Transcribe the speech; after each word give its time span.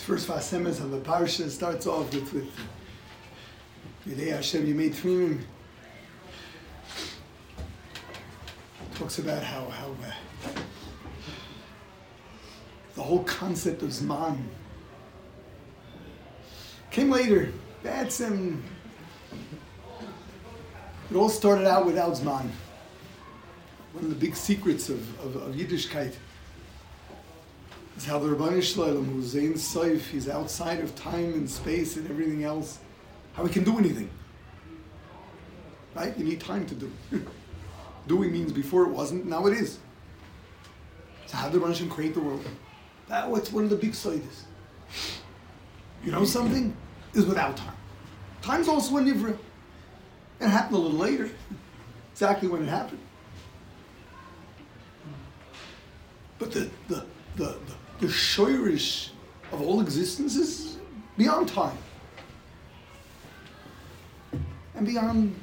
first 0.00 0.28
Vasemes 0.28 0.80
of 0.80 0.90
the 0.90 0.98
Parsha 0.98 1.48
starts 1.48 1.86
off 1.86 2.12
with, 2.14 2.32
with 2.32 2.50
Yidei 4.06 4.32
Hashem 4.32 4.66
Yimei 4.66 4.94
Tmimim. 4.94 5.40
Talks 8.94 9.18
about 9.18 9.42
how, 9.42 9.66
how 9.66 9.90
uh, 10.04 10.50
the 12.94 13.02
whole 13.02 13.24
concept 13.24 13.82
of 13.82 13.90
Zman 13.90 14.38
came 16.90 17.10
later. 17.10 17.52
That's 17.82 18.20
Batsim. 18.20 18.60
It 21.10 21.16
all 21.16 21.28
started 21.28 21.66
out 21.66 21.86
without 21.86 22.12
Zman. 22.12 22.48
One 23.92 24.04
of 24.04 24.10
the 24.10 24.16
big 24.16 24.36
secrets 24.36 24.88
of, 24.88 25.20
of, 25.20 25.36
of 25.36 25.54
Yiddishkeit 25.54 26.14
is 28.00 28.06
how 28.06 28.18
the 28.18 28.28
Rabban 28.28 28.62
Shalom, 28.62 29.04
who's 29.04 29.26
Zain 29.26 29.54
Saif, 29.54 30.00
he's 30.00 30.26
outside 30.26 30.80
of 30.80 30.94
time 30.94 31.34
and 31.34 31.48
space 31.48 31.96
and 31.96 32.08
everything 32.08 32.44
else, 32.44 32.78
how 33.34 33.44
he 33.44 33.52
can 33.52 33.62
do 33.62 33.78
anything. 33.78 34.08
Right? 35.94 36.16
You 36.16 36.24
need 36.24 36.40
time 36.40 36.64
to 36.66 36.74
do. 36.74 36.90
Doing 38.06 38.32
means 38.32 38.52
before 38.52 38.84
it 38.84 38.88
wasn't, 38.88 39.26
now 39.26 39.46
it 39.46 39.52
is. 39.52 39.78
So 41.26 41.36
how 41.36 41.50
did 41.50 41.60
Rabban 41.60 41.90
create 41.90 42.14
the 42.14 42.20
world? 42.20 42.42
That 43.08 43.30
was 43.30 43.52
one 43.52 43.64
of 43.64 43.70
the 43.70 43.76
big 43.76 43.94
sides. 43.94 44.44
You 46.02 46.12
know 46.12 46.24
something? 46.24 46.74
Is 47.12 47.26
without 47.26 47.56
time. 47.56 47.76
Time's 48.40 48.68
also 48.68 48.96
a 48.96 49.00
nivra. 49.00 49.36
It 50.40 50.48
happened 50.48 50.76
a 50.76 50.78
little 50.78 50.98
later. 50.98 51.30
Exactly 52.12 52.48
when 52.48 52.62
it 52.62 52.68
happened. 52.68 52.98
But 56.38 56.52
the 56.52 56.68
the 56.88 57.06
the, 57.36 57.58
the 58.00 58.06
shoirish 58.06 59.10
of 59.52 59.60
all 59.60 59.80
existence 59.80 60.34
is 60.34 60.78
beyond 61.18 61.48
time 61.48 61.76
and 64.74 64.86
beyond 64.86 65.34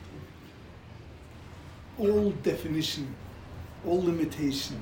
all 1.99 2.31
definition, 2.43 3.15
all 3.85 4.03
limitation. 4.03 4.81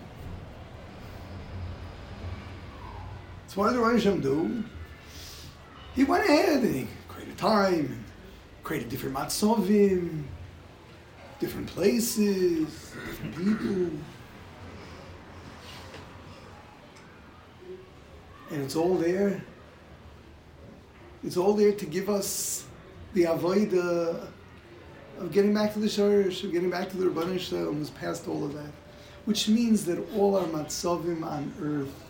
So 3.48 3.62
what 3.62 3.74
did 3.74 3.82
Hashem 3.82 4.22
do? 4.22 4.64
He 5.94 6.04
went 6.06 6.26
ahead 6.26 6.64
and 6.64 6.76
he 6.76 6.88
created 7.10 7.38
time, 7.38 7.74
and 7.74 8.04
created 8.64 8.90
different 8.90 9.16
matzovim, 9.16 10.24
different 11.40 11.68
places, 11.68 12.94
different 13.08 13.36
people. 13.36 14.00
And 18.56 18.64
it's 18.64 18.78
all 18.78 18.96
there. 18.96 19.44
It's 21.26 21.36
all 21.36 21.52
there 21.52 21.74
to 21.74 21.86
give 21.86 22.10
us 22.10 22.66
the 23.14 23.24
avoida 23.24 24.30
of 25.20 25.34
getting 25.34 25.54
back 25.54 25.74
to 25.74 25.80
the 25.80 25.88
Shorish, 25.88 26.42
of 26.46 26.54
getting 26.54 26.70
back 26.70 26.90
to 26.92 26.96
the 26.96 27.06
Rabbanim 27.06 27.38
Shalom, 27.38 27.80
who's 27.80 27.90
past 27.90 28.30
all 28.30 28.46
of 28.46 28.54
that. 28.54 28.72
Which 29.26 29.50
means 29.50 29.84
that 29.86 30.00
all 30.16 30.38
our 30.38 30.46
matzavim 30.46 31.26
on 31.26 31.54
earth 31.62 32.02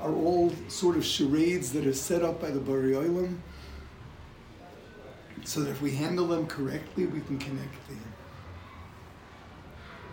are 0.00 0.14
all 0.14 0.52
sort 0.68 0.96
of 0.96 1.04
charades 1.04 1.72
that 1.72 1.84
are 1.84 1.94
set 1.94 2.22
up 2.22 2.40
by 2.40 2.52
the 2.52 2.60
Bari 2.60 2.92
Olam, 2.92 3.38
so 5.42 5.62
that 5.62 5.70
if 5.70 5.82
we 5.82 5.96
handle 5.96 6.28
them 6.28 6.46
correctly, 6.46 7.06
we 7.06 7.20
can 7.22 7.38
connect 7.38 7.88
them. 7.88 8.00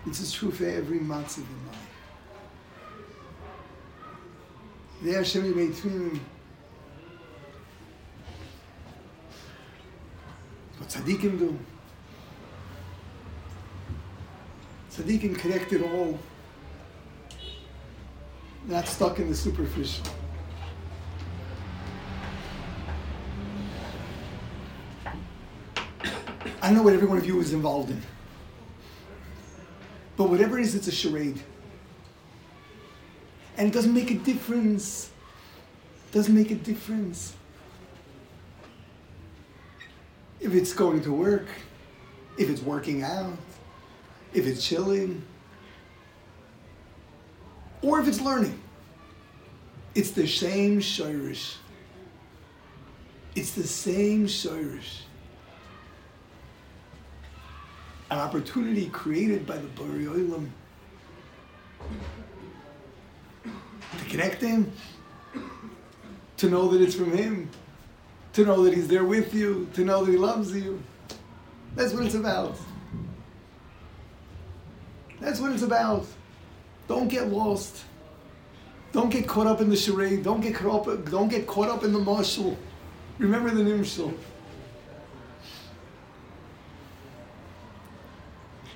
This 0.08 0.20
is 0.20 0.34
true 0.34 0.50
for 0.50 0.66
every 0.66 0.98
matzav 0.98 1.38
in 1.38 1.68
life. 1.68 1.93
There 5.04 5.18
Hashem 5.18 5.54
made 5.54 5.72
tefillin. 5.72 6.18
What 10.78 10.90
tzaddikim 10.90 11.40
do. 11.40 11.60
Tzaddikim 14.94 15.38
connect 15.38 15.74
it 15.74 15.84
all. 15.84 16.18
Not 18.66 18.88
stuck 18.88 19.20
in 19.20 19.28
the 19.28 19.36
superficial. 19.36 20.06
I 26.62 26.72
know 26.72 26.82
what 26.82 26.94
every 26.94 27.08
one 27.08 27.18
of 27.18 27.26
you 27.26 27.42
is 27.42 27.52
involved 27.52 27.90
in. 27.90 28.02
But 30.16 30.30
whatever 30.30 30.58
it 30.58 30.62
is, 30.62 30.76
it's 30.76 30.88
a 30.88 30.94
charade 30.94 31.44
and 33.58 33.68
it 33.68 33.74
doesn't 33.74 33.94
make 33.94 34.12
a 34.12 34.16
difference. 34.16 35.12
Doesn't 36.12 36.34
make 36.34 36.52
a 36.52 36.56
difference. 36.56 37.36
If 40.40 40.54
it's 40.54 40.74
going 40.74 41.02
to 41.04 41.12
work, 41.12 41.48
if 42.38 42.50
it's 42.50 42.62
working 42.62 43.04
out, 43.04 43.38
if 44.34 44.46
it's 44.46 44.66
chilling, 44.66 45.24
or 47.82 48.00
if 48.00 48.08
it's 48.08 48.22
learning. 48.22 48.60
It's 49.96 50.12
the 50.12 50.28
same 50.28 50.80
shirish. 50.80 51.56
It's 53.36 53.52
the 53.52 53.68
same 53.68 54.26
shirish. 54.26 55.02
An 58.10 58.20
opportunity 58.20 58.88
created 58.90 59.46
by 59.46 59.58
the 59.58 59.68
Bari 59.70 60.06
Olam 60.06 60.50
to 64.00 64.06
connect 64.06 64.42
him, 64.42 64.72
to 66.38 66.50
know 66.50 66.68
that 66.70 66.82
it's 66.82 66.96
from 66.96 67.16
him, 67.16 67.50
to 68.34 68.46
know 68.46 68.64
that 68.64 68.74
he's 68.74 68.88
there 68.88 69.04
with 69.04 69.34
you, 69.34 69.70
to 69.74 69.84
know 69.84 70.04
that 70.04 70.12
he 70.12 70.18
loves 70.18 70.56
you. 70.56 70.82
That's 71.76 71.94
what 71.94 72.06
it's 72.06 72.16
about. 72.16 72.58
That's 75.20 75.40
what 75.40 75.52
it's 75.52 75.64
about. 75.64 76.06
Don't 76.88 77.08
get 77.08 77.30
lost. 77.30 77.84
Don't 78.92 79.10
get 79.10 79.28
caught 79.28 79.48
up 79.48 79.62
in 79.62 79.70
the 79.70 79.76
charade. 79.76 80.24
Don't 80.24 80.42
get 80.42 80.56
caught 80.56 80.88
up. 80.88 81.10
Don't 81.10 81.30
get 81.30 81.48
caught 81.48 81.70
up 81.70 81.84
in 81.84 81.94
the 81.94 82.00
marshal. 82.00 82.58
Remember 83.18 83.50
the 83.50 83.64
nimshal. 83.64 84.14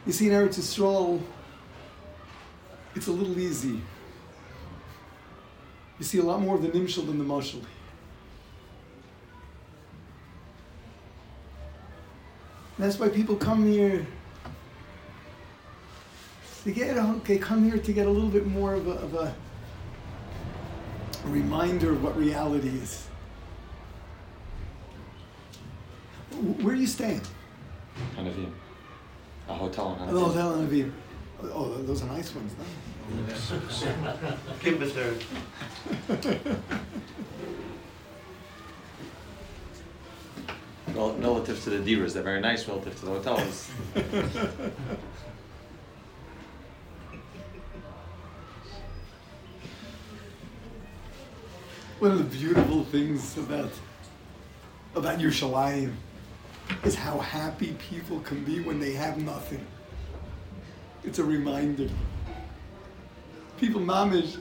You 0.06 0.14
see, 0.14 0.28
in 0.28 0.34
Eretz 0.34 0.58
Yisrael, 0.58 1.22
it's 2.96 3.08
a 3.08 3.12
little 3.12 3.38
easy 3.38 3.82
you 6.00 6.06
see 6.06 6.20
a 6.20 6.24
lot 6.24 6.42
more 6.42 6.56
of 6.56 6.62
the 6.62 6.70
nimshal 6.70 7.06
than 7.06 7.18
the 7.18 7.24
mashal. 7.24 7.62
That's 12.78 13.00
why 13.00 13.10
people 13.10 13.36
come 13.36 13.66
here 13.66 14.06
to 16.64 16.72
get 16.72 16.98
okay, 16.98 17.38
come 17.38 17.64
here 17.64 17.80
to 17.80 17.94
get 17.94 18.06
a 18.06 18.10
little 18.10 18.30
bit 18.30 18.46
more 18.46 18.76
of 18.76 18.88
a, 18.88 18.92
of 18.92 19.14
a, 19.16 19.36
a 21.26 21.28
reminder 21.28 21.92
of 21.92 22.04
what 22.04 22.16
reality 22.16 22.70
is. 22.70 23.08
Where 26.62 26.76
are 26.76 26.78
you 26.78 26.86
staying? 26.86 27.22
Hanavim. 28.16 28.52
A 29.50 29.54
hotel 29.54 29.94
in 29.94 30.08
Hanavim. 30.08 30.22
A 30.22 30.26
hotel 30.26 30.54
in 30.56 30.68
Hanavim. 30.68 30.92
Oh, 31.54 31.82
those 31.82 32.04
are 32.04 32.08
nice 32.08 32.36
ones, 32.36 32.54
no? 33.10 33.24
Kimbutzer. 34.62 35.22
Well, 40.94 41.14
relative 41.14 41.64
to 41.64 41.70
the 41.70 41.78
divas, 41.78 42.14
they're 42.14 42.24
very 42.24 42.42
nice 42.42 42.68
relative 42.68 43.00
to 43.00 43.06
the 43.06 43.12
hotels. 43.12 43.70
One 52.00 52.12
of 52.12 52.18
the 52.18 52.38
beautiful 52.38 52.84
things 52.86 53.38
about 53.38 53.72
about 54.96 55.20
Yerushalayim 55.20 55.94
is 56.84 56.96
how 56.96 57.20
happy 57.20 57.76
people 57.90 58.20
can 58.22 58.44
be 58.44 58.62
when 58.62 58.80
they 58.80 58.94
have 58.94 59.18
nothing. 59.18 59.66
It's 61.04 61.20
a 61.20 61.24
reminder. 61.24 61.90
People 63.58 63.82
mamish. 63.82 64.38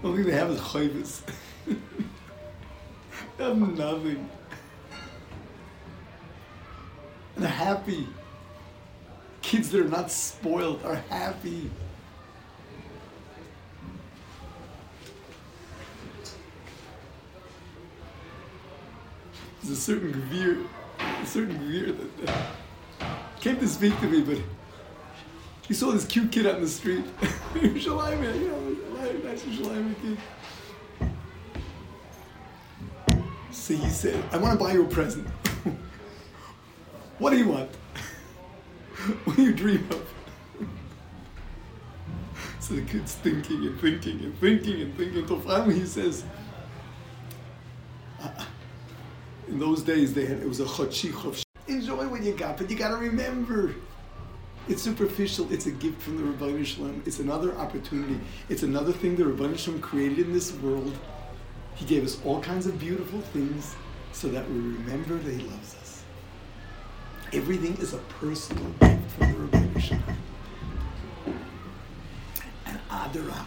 The 0.00 0.08
only 0.08 0.22
thing 0.22 0.30
they 0.30 0.38
have 0.38 0.50
is 0.50 0.60
chayvus. 0.60 1.20
they 3.36 3.44
have 3.44 3.56
nothing. 3.56 4.30
And 7.34 7.44
they're 7.44 7.50
happy. 7.50 8.06
Kids 9.42 9.70
that 9.70 9.80
are 9.80 9.88
not 9.88 10.10
spoiled 10.10 10.82
are 10.84 10.96
happy. 11.10 11.70
There's 19.62 19.78
a 19.78 19.80
certain 19.80 20.12
gvir, 20.30 20.66
a 21.00 21.26
certain 21.26 21.58
gvir 21.58 21.96
that, 21.98 22.26
that 22.26 22.46
came 23.40 23.58
to 23.58 23.68
speak 23.68 23.98
to 24.00 24.06
me, 24.06 24.22
but 24.22 24.38
he 25.68 25.74
saw 25.74 25.92
this 25.92 26.06
cute 26.06 26.32
kid 26.32 26.46
out 26.46 26.56
in 26.56 26.62
the 26.62 26.68
street. 26.68 27.04
Yerushalayim, 27.54 28.40
you 28.40 28.48
know, 28.48 29.28
nice 29.28 29.42
Yerushalayim 29.42 29.94
kid. 30.00 30.18
So 33.50 33.74
he 33.74 33.90
said, 33.90 34.24
I 34.32 34.38
want 34.38 34.58
to 34.58 34.64
buy 34.64 34.72
you 34.72 34.84
a 34.84 34.88
present. 34.88 35.28
what 37.18 37.30
do 37.30 37.36
you 37.36 37.48
want? 37.48 37.70
what 39.24 39.36
do 39.36 39.42
you 39.42 39.52
dream 39.52 39.86
of? 39.90 40.06
so 42.60 42.74
the 42.74 42.82
kid's 42.82 43.14
thinking 43.14 43.66
and 43.66 43.80
thinking 43.80 44.20
and 44.20 44.38
thinking 44.38 44.80
and 44.80 44.96
thinking 44.96 45.18
until 45.20 45.40
finally 45.40 45.78
he 45.78 45.84
says, 45.84 46.24
uh, 48.22 48.44
in 49.48 49.58
those 49.58 49.82
days 49.82 50.14
they 50.14 50.24
had 50.24 50.38
it 50.38 50.48
was 50.48 50.60
a 50.60 50.64
chotchi. 50.64 51.44
Enjoy 51.66 52.08
what 52.08 52.22
you 52.22 52.32
got, 52.32 52.56
but 52.56 52.70
you 52.70 52.76
got 52.76 52.88
to 52.88 52.96
remember, 52.96 53.74
it's 54.68 54.82
superficial. 54.82 55.50
It's 55.50 55.66
a 55.66 55.70
gift 55.70 56.02
from 56.02 56.18
the 56.18 56.24
Rabbi 56.24 56.62
Shalom. 56.62 57.02
It's 57.06 57.18
another 57.18 57.56
opportunity. 57.56 58.20
It's 58.48 58.62
another 58.62 58.92
thing 58.92 59.16
the 59.16 59.26
Rabbi 59.26 59.56
Shalom 59.56 59.80
created 59.80 60.18
in 60.18 60.32
this 60.32 60.52
world. 60.54 60.96
He 61.74 61.86
gave 61.86 62.04
us 62.04 62.20
all 62.24 62.40
kinds 62.40 62.66
of 62.66 62.78
beautiful 62.78 63.20
things 63.20 63.74
so 64.12 64.28
that 64.28 64.48
we 64.50 64.56
remember 64.56 65.16
that 65.16 65.32
He 65.32 65.46
loves 65.48 65.74
us. 65.76 66.02
Everything 67.32 67.76
is 67.78 67.94
a 67.94 67.98
personal 68.20 68.70
gift 68.80 69.10
from 69.12 69.32
the 69.32 69.38
Rabbi 69.38 69.80
Shalom. 69.80 70.02
And 72.66 72.78
Adarav, 72.90 73.46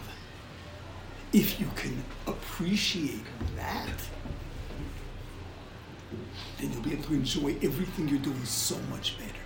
if 1.33 1.59
you 1.59 1.69
can 1.75 2.03
appreciate 2.25 3.25
that, 3.55 3.87
then 6.59 6.71
you'll 6.71 6.81
be 6.81 6.93
able 6.93 7.03
to 7.03 7.13
enjoy 7.13 7.55
everything 7.61 8.07
you're 8.07 8.19
doing 8.19 8.43
so 8.45 8.77
much 8.89 9.17
better. 9.19 9.40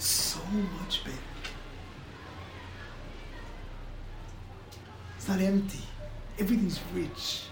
So 0.00 0.40
much 0.80 1.04
better. 1.04 1.16
It's 5.18 5.28
not 5.28 5.40
empty. 5.42 5.78
Everything's 6.38 6.80
rich. 6.94 7.42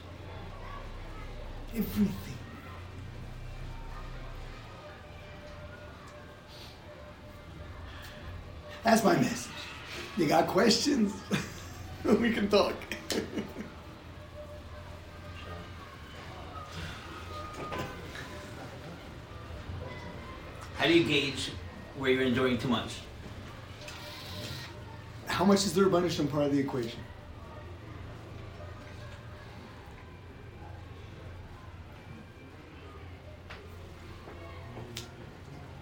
Everything. 1.76 2.38
That's 8.82 9.04
my 9.04 9.14
message. 9.16 9.52
You 10.16 10.26
got 10.26 10.46
questions? 10.46 11.12
we 12.04 12.32
can 12.32 12.48
talk. 12.48 12.74
How 20.78 20.86
do 20.86 20.94
you 20.94 21.04
gauge 21.04 21.50
where 21.98 22.10
you're 22.10 22.22
enjoying 22.22 22.58
too 22.58 22.68
much? 22.68 23.00
How 25.26 25.44
much 25.44 25.66
is 25.66 25.74
the 25.74 25.82
Rabbanishim 25.82 26.30
part 26.30 26.46
of 26.46 26.52
the 26.52 26.58
equation? 26.58 27.00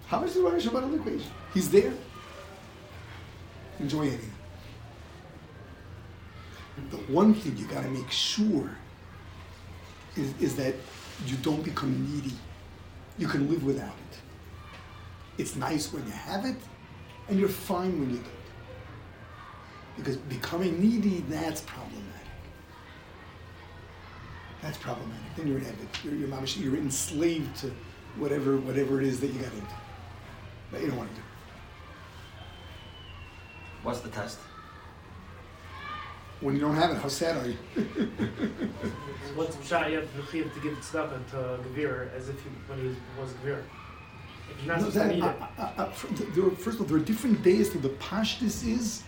How 0.07 0.19
much 0.19 0.29
is 0.29 0.35
the 0.35 0.41
Rabbanishim 0.41 0.71
part 0.71 0.83
of 0.83 0.91
the 0.91 0.97
equation? 0.97 1.31
He's 1.53 1.69
there. 1.69 1.93
Enjoy 3.79 4.01
anything. 4.01 4.33
The 6.91 6.97
one 7.11 7.33
thing 7.33 7.57
you 7.57 7.67
got 7.67 7.83
to 7.83 7.89
make 7.89 8.11
sure 8.11 8.69
is, 10.15 10.33
is 10.39 10.55
that 10.55 10.75
you 11.25 11.35
don't 11.37 11.63
become 11.63 11.91
needy. 12.11 12.35
You 13.17 13.27
can 13.27 13.49
live 13.49 13.63
without 13.63 13.87
it. 14.11 14.17
It's 15.37 15.55
nice 15.55 15.93
when 15.93 16.05
you 16.05 16.11
have 16.11 16.45
it, 16.45 16.55
and 17.29 17.39
you're 17.39 17.49
fine 17.49 17.99
when 17.99 18.09
you 18.09 18.17
don't. 18.17 18.27
Because 19.97 20.17
becoming 20.17 20.79
needy, 20.79 21.23
that's 21.29 21.61
problematic. 21.61 22.03
That's 24.61 24.77
problematic. 24.77 25.35
Then 25.35 25.47
you're 25.47 25.57
an 25.57 25.65
habit. 25.65 25.87
You're, 26.03 26.15
you're, 26.15 26.27
mamish- 26.27 26.61
you're 26.61 26.75
enslaved 26.75 27.55
to 27.57 27.71
whatever, 28.17 28.57
whatever 28.57 28.99
it 28.99 29.07
is 29.07 29.19
that 29.19 29.27
you 29.27 29.39
got 29.39 29.53
into. 29.53 29.75
That 30.71 30.81
you 30.81 30.87
don't 30.87 30.97
want 30.97 31.09
to 31.09 31.15
do. 31.15 31.21
What's 33.83 34.01
the 34.01 34.09
test? 34.09 34.39
When 36.41 36.53
you 36.55 36.61
don't 36.61 36.75
have 36.75 36.91
it, 36.91 36.97
how 36.97 37.07
sad 37.07 37.37
are 37.37 37.47
you? 37.47 37.57
What's 39.35 39.55
the 39.55 39.63
shot 39.63 39.89
you 39.89 39.97
have 39.97 40.07
the 40.15 40.23
chiv 40.31 40.53
to 40.53 40.59
give 40.59 40.73
tzedakah 40.79 41.29
to 41.31 41.59
Gavir 41.69 42.13
as 42.15 42.29
if 42.29 42.35
he, 42.43 42.49
when 42.67 42.79
he 42.79 42.95
was 43.19 43.31
Gavir? 43.43 43.63
You're 44.63 44.67
not 44.75 44.81
No, 44.81 44.89
supposed 44.89 44.93
to 44.93 44.99
that- 44.99 45.15
need 45.15 45.23
I- 45.23 45.83
it. 45.85 46.35
There 46.35 46.45
are- 46.45 46.51
first 46.51 46.75
of 46.75 46.81
all, 46.81 46.87
there 46.87 46.97
are 46.97 47.01
different 47.01 47.43
days 47.43 47.69
that 47.71 47.81
the 47.81 47.89
pashtus 47.89 48.65
is 48.67 49.03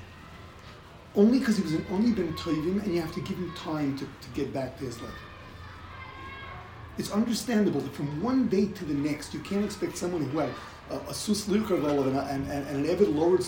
only 1.16 1.40
because 1.40 1.58
he 1.58 1.64
was 1.64 1.74
an 1.74 1.86
only 1.92 2.12
ben 2.12 2.34
toivim, 2.34 2.84
and 2.84 2.94
you 2.94 3.02
have 3.02 3.14
to 3.14 3.22
give 3.22 3.38
him 3.38 3.52
time 3.56 3.98
to, 3.98 4.06
to 4.06 4.30
get 4.34 4.54
back 4.54 4.78
to 4.78 4.86
his 4.86 4.96
level. 5.02 5.16
It's 6.98 7.12
understandable 7.12 7.80
that 7.82 7.94
from 7.94 8.22
one 8.22 8.48
day 8.48 8.66
to 8.68 8.86
the 8.86 8.94
next, 8.94 9.34
you 9.34 9.40
can't 9.40 9.64
expect 9.64 9.98
someone 9.98 10.30
who 10.30 10.40
had 10.40 10.50
a, 10.92 10.98
a 11.10 11.14
sus 11.14 11.46
lirkarvel 11.48 12.08
and, 12.30 12.46
and, 12.52 12.68
an 12.68 12.86
evid 12.86 13.16
lowered 13.16 13.42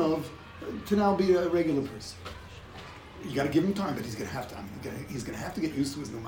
of 0.00 0.30
uh, 0.62 0.66
to 0.86 0.96
now 0.96 1.14
be 1.14 1.32
a 1.34 1.48
regular 1.48 1.82
person. 1.82 2.18
You 3.24 3.34
got 3.34 3.44
to 3.44 3.48
give 3.48 3.64
him 3.64 3.74
time, 3.74 3.94
but 3.94 4.04
he's 4.04 4.14
going 4.14 4.28
to 4.28 4.34
have 4.34 4.48
to. 4.48 4.56
I 4.56 4.62
mean, 4.62 5.06
he's 5.08 5.24
going 5.24 5.36
to 5.36 5.42
have 5.42 5.54
to 5.54 5.60
get 5.60 5.72
used 5.74 5.94
to 5.94 6.00
his 6.00 6.10
new 6.10 6.20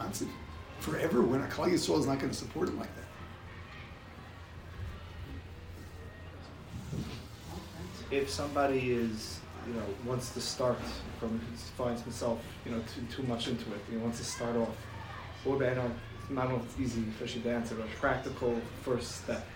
forever. 0.80 1.22
When 1.22 1.40
a 1.42 1.46
Kali 1.46 1.72
Yisrael 1.72 2.00
is 2.00 2.06
not 2.06 2.18
going 2.18 2.30
to 2.30 2.36
support 2.36 2.68
him 2.68 2.78
like 2.78 2.94
that. 2.96 3.04
If 8.10 8.28
somebody 8.28 8.92
is, 8.92 9.40
you 9.66 9.74
know, 9.74 9.84
wants 10.04 10.30
to 10.30 10.40
start 10.40 10.78
from 11.18 11.38
finds 11.76 12.02
himself, 12.02 12.40
you 12.64 12.72
know, 12.72 12.82
too 12.94 13.02
too 13.14 13.22
much 13.24 13.48
into 13.48 13.64
it, 13.72 13.80
you 13.90 13.98
know, 13.98 14.04
wants 14.04 14.18
to 14.18 14.24
start 14.24 14.56
off, 14.56 14.74
what 15.44 15.58
would 15.58 15.68
I 15.68 15.72
I 15.72 15.74
don't 15.74 16.36
know 16.36 16.56
if 16.56 16.64
it's 16.64 16.80
easy, 16.80 17.04
especially 17.10 17.42
to 17.42 17.50
answer, 17.50 17.74
but 17.74 17.86
a 17.86 17.96
practical 17.96 18.60
first 18.82 19.22
step 19.22 19.46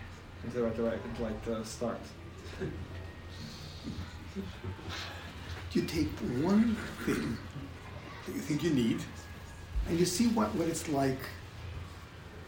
into 0.42 0.56
the 0.56 0.64
right 0.64 0.76
direction, 0.76 1.10
like 1.20 1.44
the 1.44 1.64
start. 1.64 2.00
you 5.72 5.82
take 5.82 6.08
one 6.42 6.76
thing 7.04 7.36
that 8.26 8.34
you 8.34 8.40
think 8.40 8.62
you 8.62 8.70
need 8.70 9.00
and 9.88 9.98
you 9.98 10.04
see 10.04 10.28
what, 10.28 10.54
what 10.54 10.68
it's 10.68 10.88
like 10.88 11.18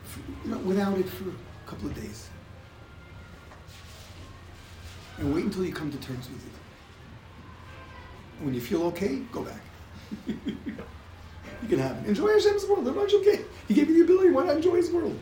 f 0.05 0.19
you 0.45 0.51
know, 0.51 0.59
without 0.59 0.99
it 0.99 1.09
for 1.09 1.29
a 1.31 1.71
couple 1.71 1.89
of 1.89 1.95
days. 1.95 2.29
And 5.19 5.35
wait 5.35 5.45
until 5.45 5.65
you 5.65 5.73
come 5.73 5.91
to 5.91 5.99
terms 5.99 6.29
with 6.29 6.45
it. 6.47 6.53
When 8.45 8.55
you 8.55 8.61
feel 8.61 8.83
okay, 8.85 9.21
go 9.33 9.43
back. 9.43 9.61
you 10.27 11.69
can 11.69 11.79
have 11.79 11.97
it. 11.99 12.09
Enjoy 12.09 12.29
Hashem's 12.29 12.67
world. 12.67 12.87
Everyone's 12.87 13.15
okay. 13.15 13.41
He 13.67 13.75
gave 13.75 13.89
you 13.89 13.95
the 13.95 14.13
ability. 14.13 14.31
Why 14.31 14.45
not 14.45 14.57
enjoy 14.57 14.77
His 14.77 14.91
world? 14.91 15.19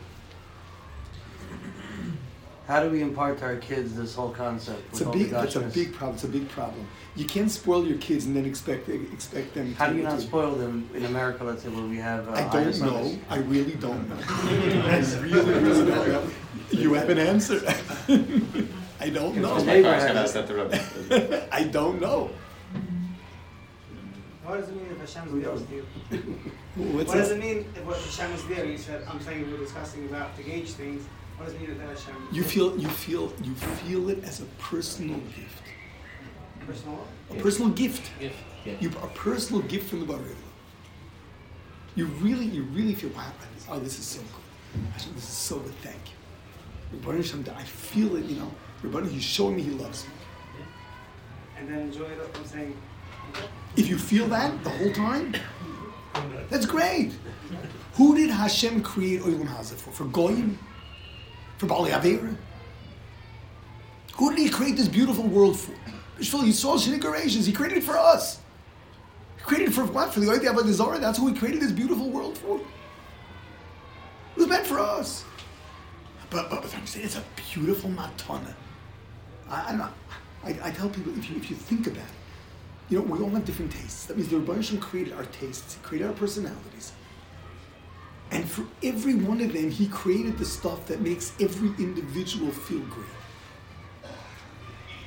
How 2.67 2.81
do 2.81 2.89
we 2.89 3.01
impart 3.03 3.37
to 3.39 3.45
our 3.45 3.57
kids 3.57 3.95
this 3.95 4.15
whole 4.15 4.31
concept? 4.31 4.81
It's 4.89 5.01
a 5.01 5.09
big. 5.09 5.29
That's 5.29 5.55
a 5.55 5.61
big 5.61 5.93
problem. 5.93 6.15
It's 6.15 6.23
a 6.23 6.27
big 6.27 6.49
problem. 6.49 6.87
You 7.15 7.25
can't 7.25 7.49
spoil 7.49 7.85
your 7.85 7.99
kids 7.99 8.25
and 8.25 8.35
then 8.35 8.45
expect 8.45 8.89
expect 8.89 9.53
them. 9.53 9.75
How 9.75 9.85
to, 9.85 9.93
do 9.93 9.99
you 9.99 10.03
not 10.03 10.19
to- 10.19 10.25
spoil 10.25 10.55
them 10.55 10.89
in 10.95 11.05
America, 11.05 11.43
let's 11.43 11.61
say, 11.61 11.69
where 11.69 11.85
we 11.85 11.97
have 11.97 12.27
uh, 12.27 12.31
I 12.31 12.41
don't 12.51 12.65
know. 12.65 12.71
Sundays? 12.71 13.19
I 13.29 13.37
really 13.37 13.75
don't 13.75 14.09
know. 14.09 14.17
I 14.27 14.97
really, 15.21 15.53
really 15.53 15.91
don't 15.91 16.07
know. 16.07 16.27
You 16.71 16.93
have 16.95 17.09
an 17.09 17.19
answer. 17.19 17.61
I 19.05 19.09
don't 19.09 19.37
know. 19.37 19.63
my 19.63 19.83
car, 19.83 19.93
I 19.93 20.07
gonna 20.07 20.21
ask 20.21 20.33
that 20.33 20.47
to 20.47 21.47
I 21.51 21.63
don't 21.65 22.01
know. 22.01 22.31
What 24.43 24.59
does 24.59 24.69
it 24.69 24.75
mean 24.75 24.87
if 24.91 24.99
Hashem 24.99 25.37
is 25.37 25.43
there 25.43 25.53
with 25.53 25.71
you? 25.71 25.85
What 26.75 27.07
does 27.07 27.31
it 27.31 27.39
mean 27.39 27.57
if 27.75 27.85
what 27.85 27.97
Hashem 27.97 28.31
is 28.31 28.43
there? 28.47 28.65
You 28.65 28.79
said, 28.79 29.03
I'm 29.07 29.21
saying 29.21 29.45
we 29.45 29.51
were 29.51 29.59
discussing 29.59 30.05
about 30.05 30.35
to 30.37 30.43
gauge 30.43 30.71
things. 30.71 31.05
What 31.37 31.45
does 31.45 31.53
it 31.53 31.61
mean 31.61 31.77
that 31.77 31.87
Hashem 31.87 32.15
You 32.31 32.43
feel 32.43 32.75
you 32.79 32.89
feel 32.89 33.31
you 33.43 33.53
feel 33.53 34.09
it 34.09 34.23
as 34.23 34.41
a 34.41 34.45
personal 34.69 35.19
gift. 35.37 35.65
personal? 36.65 37.07
A 37.29 37.35
personal 37.35 37.69
gift. 37.71 38.09
Gift. 38.19 38.37
You 38.81 38.89
a 39.03 39.07
personal 39.25 39.61
gift 39.73 39.87
from 39.91 39.99
the 39.99 40.07
Bari. 40.07 40.35
You 41.93 42.07
really 42.25 42.45
you 42.45 42.63
really 42.77 42.95
feel 42.95 43.11
wow. 43.11 43.31
Oh, 43.69 43.79
this 43.79 43.99
is 43.99 44.05
so 44.05 44.21
good. 44.21 44.83
Hashem, 44.93 45.13
This 45.13 45.29
is 45.33 45.37
so 45.51 45.59
good. 45.59 45.75
Thank 45.89 46.01
you. 46.09 46.17
Rebbeinu 46.93 47.17
Hashem, 47.17 47.45
I 47.55 47.63
feel 47.63 48.15
it. 48.15 48.25
You 48.25 48.37
know, 48.41 48.51
Rebbeinu, 48.85 49.09
he's 49.09 49.23
showing 49.23 49.55
me 49.55 49.63
he 49.63 49.71
loves 49.71 50.05
me. 50.05 50.11
And 51.57 51.69
then 51.69 51.79
enjoy 51.79 52.05
it. 52.05 52.19
I'm 52.35 52.45
saying, 52.45 52.77
If 53.75 53.87
you 53.87 53.97
feel 53.97 54.27
that 54.27 54.63
the 54.63 54.69
whole 54.69 54.91
time, 54.93 55.35
that's 56.49 56.65
great. 56.65 57.13
Who 57.95 58.15
did 58.15 58.29
Hashem 58.29 58.83
create 58.83 59.21
Olam 59.21 59.47
Hazeh 59.47 59.75
for? 59.75 59.91
For 59.91 60.05
Goyim? 60.05 60.57
For 61.57 61.65
Bali 61.65 61.91
Avera? 61.91 62.35
Who 64.15 64.29
did 64.31 64.39
He 64.39 64.49
create 64.49 64.75
this 64.75 64.87
beautiful 64.87 65.23
world 65.25 65.57
for? 65.57 65.73
Bishvil 66.17 66.43
Yisrael 66.43 66.77
Shinigarations. 66.77 67.45
He 67.45 67.53
created 67.53 67.79
it 67.79 67.83
for 67.83 67.97
us. 67.97 68.39
He 69.37 69.43
created 69.43 69.69
it 69.69 69.73
for 69.73 69.85
what? 69.85 70.13
For 70.13 70.19
the 70.19 70.27
Oyti 70.27 70.45
Avodah 70.45 70.71
Zarah? 70.71 70.99
That's 70.99 71.17
who 71.17 71.27
He 71.27 71.33
created 71.33 71.61
this 71.61 71.71
beautiful 71.71 72.09
world 72.09 72.37
for. 72.37 72.57
It 72.57 74.39
was 74.39 74.47
meant 74.47 74.67
for 74.67 74.79
us. 74.79 75.23
But, 76.29 76.49
but, 76.49 76.63
but 76.63 76.75
I'm 76.75 76.85
saying 76.85 77.05
it's 77.05 77.17
a 77.17 77.23
beautiful 77.53 77.89
matana. 77.89 78.53
I, 79.49 79.65
I'm 79.69 79.77
not, 79.77 79.93
I, 80.43 80.57
I 80.63 80.71
tell 80.71 80.89
people 80.89 81.17
if 81.17 81.29
you, 81.29 81.37
if 81.37 81.49
you 81.49 81.55
think 81.55 81.87
about 81.87 81.97
it, 81.97 82.03
you 82.89 82.99
know, 82.99 83.03
we 83.03 83.19
all 83.19 83.29
have 83.29 83.45
different 83.45 83.71
tastes. 83.71 84.05
That 84.05 84.17
means 84.17 84.29
the 84.29 84.37
Rebbeinu 84.37 84.79
created 84.79 85.13
our 85.13 85.25
tastes, 85.25 85.77
created 85.81 86.07
our 86.07 86.13
personalities. 86.13 86.93
And 88.31 88.47
for 88.47 88.65
every 88.83 89.15
one 89.15 89.41
of 89.41 89.53
them, 89.53 89.69
he 89.69 89.87
created 89.87 90.37
the 90.37 90.45
stuff 90.45 90.87
that 90.87 91.01
makes 91.01 91.33
every 91.39 91.69
individual 91.83 92.51
feel 92.51 92.79
great. 92.81 93.07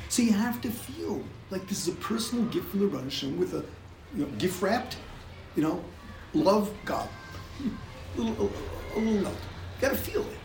So 0.09 0.23
you 0.23 0.33
have 0.33 0.61
to 0.63 0.71
feel 0.71 1.23
like 1.51 1.69
this 1.69 1.87
is 1.87 1.95
a 1.95 1.97
personal 1.99 2.45
gift 2.47 2.69
from 2.71 2.81
the 2.81 2.87
Rebbe 2.87 3.03
Hashem 3.03 3.39
with 3.39 3.55
a 3.55 3.65
you 4.15 4.25
know, 4.25 4.27
gift 4.39 4.63
wrapped, 4.63 4.97
you 5.55 5.63
know, 5.63 5.85
love 6.35 6.73
God. 6.85 7.09
A 8.17 8.21
little, 8.21 8.51
a 8.97 8.99
little 8.99 9.21
note. 9.21 9.31
You 9.31 9.83
gotta 9.83 9.97
feel 9.97 10.23
it. 10.23 10.38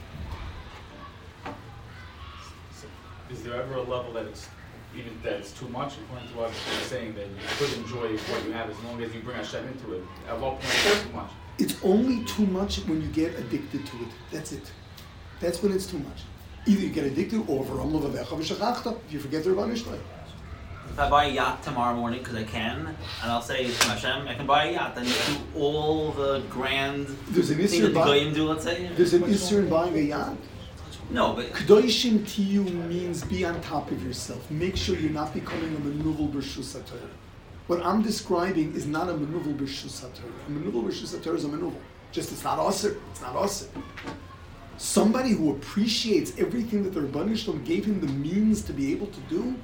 Is 3.34 3.42
there 3.42 3.56
ever 3.56 3.76
a 3.76 3.82
level 3.82 4.14
that 4.14 4.26
it's 4.26 4.48
even 4.96 5.12
that 5.24 5.34
it's 5.34 5.52
too 5.52 5.68
much? 5.70 5.96
According 6.06 6.30
to 6.30 6.38
what 6.38 6.52
you're 6.52 6.82
saying, 6.82 7.16
that 7.16 7.26
you 7.26 7.36
could 7.58 7.74
enjoy 7.80 8.16
what 8.32 8.46
you 8.46 8.52
have 8.52 8.70
as 8.70 8.80
long 8.84 9.02
as 9.02 9.14
you 9.14 9.22
bring 9.22 9.38
Hashem 9.38 9.68
into 9.68 9.94
it. 9.94 10.04
At 10.30 10.40
what 10.40 10.60
point 10.60 10.66
is 10.66 11.02
it 11.02 11.08
too 11.08 11.16
much? 11.16 11.32
It's 11.58 11.76
only 11.84 12.24
too 12.26 12.46
much 12.46 12.78
when 12.86 13.02
you 13.02 13.08
get 13.08 13.34
addicted 13.40 13.88
to 13.88 13.98
it. 13.98 14.10
That's 14.32 14.52
it. 14.52 14.72
That's 15.40 15.64
when 15.64 15.72
it's 15.72 15.88
too 15.88 15.98
much. 15.98 16.22
Either 16.68 16.82
you 16.82 16.90
get 16.90 17.06
addicted 17.06 17.44
or 17.50 17.64
if 17.64 17.70
you 19.12 19.20
forget 19.20 19.44
the 19.44 19.50
Rebbe 19.50 19.68
Hashem. 19.68 20.00
If 20.90 21.00
I 21.00 21.10
buy 21.10 21.26
a 21.26 21.30
yacht 21.30 21.64
tomorrow 21.64 21.96
morning 21.96 22.20
because 22.20 22.36
I 22.36 22.44
can, 22.44 22.86
and 22.86 23.32
I'll 23.32 23.42
say 23.42 23.66
to 23.66 23.88
Hashem, 23.88 24.28
I 24.28 24.36
can 24.36 24.46
buy 24.46 24.66
a 24.66 24.74
yacht, 24.74 24.94
then 24.94 25.06
do 25.06 25.60
all 25.60 26.12
the 26.12 26.44
grand 26.52 27.08
There's 27.30 27.50
an 27.50 27.58
things 27.58 27.74
issue 27.74 27.82
that 27.84 27.94
the 27.94 27.96
about 27.96 28.06
goyim 28.06 28.34
do. 28.34 28.46
Let's 28.46 28.64
say. 28.64 28.92
there's 28.96 29.14
an 29.14 29.24
issue 29.24 29.58
in 29.58 29.70
buying 29.70 29.98
a 29.98 30.02
yacht. 30.02 30.38
No, 31.14 31.34
but 31.34 31.54
Kedoshim 31.54 32.22
tiyu 32.22 32.66
means 32.90 33.24
be 33.24 33.46
on 33.46 33.62
top 33.62 33.92
of 33.92 34.04
yourself. 34.04 34.50
Make 34.50 34.76
sure 34.76 34.98
you're 34.98 35.12
not 35.12 35.32
becoming 35.32 35.76
a 35.76 35.78
b'rshus 35.78 36.76
haTorah. 36.76 37.08
What 37.68 37.86
I'm 37.86 38.02
describing 38.02 38.74
is 38.74 38.88
not 38.88 39.10
a 39.10 39.14
b'rshus 39.14 40.04
haTorah. 40.04 40.48
A 40.48 40.50
b'rshus 40.50 41.16
haTorah 41.16 41.36
is 41.36 41.46
a 41.46 41.50
manuval. 41.50 41.76
Just 42.12 42.32
it's 42.32 42.44
not 42.44 42.58
usher. 42.58 42.98
It's 43.12 43.22
not 43.22 43.36
usher. 43.36 43.68
Somebody 44.78 45.34
who 45.34 45.52
appreciates 45.52 46.34
everything 46.40 46.82
that 46.84 46.96
the 46.96 47.02
Rebbeinu 47.02 47.64
gave 47.64 47.86
him 47.86 48.02
the 48.02 48.08
means 48.08 48.64
to 48.64 48.74
be 48.74 48.92
able 48.92 49.06
to 49.06 49.20
do, 49.30 49.56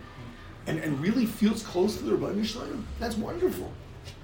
and, 0.67 0.79
and 0.79 1.01
really 1.01 1.25
feels 1.25 1.63
close 1.63 1.97
to 1.97 2.03
the 2.03 2.15
Rebbeinu 2.15 2.83
that's 2.99 3.17
wonderful. 3.17 3.71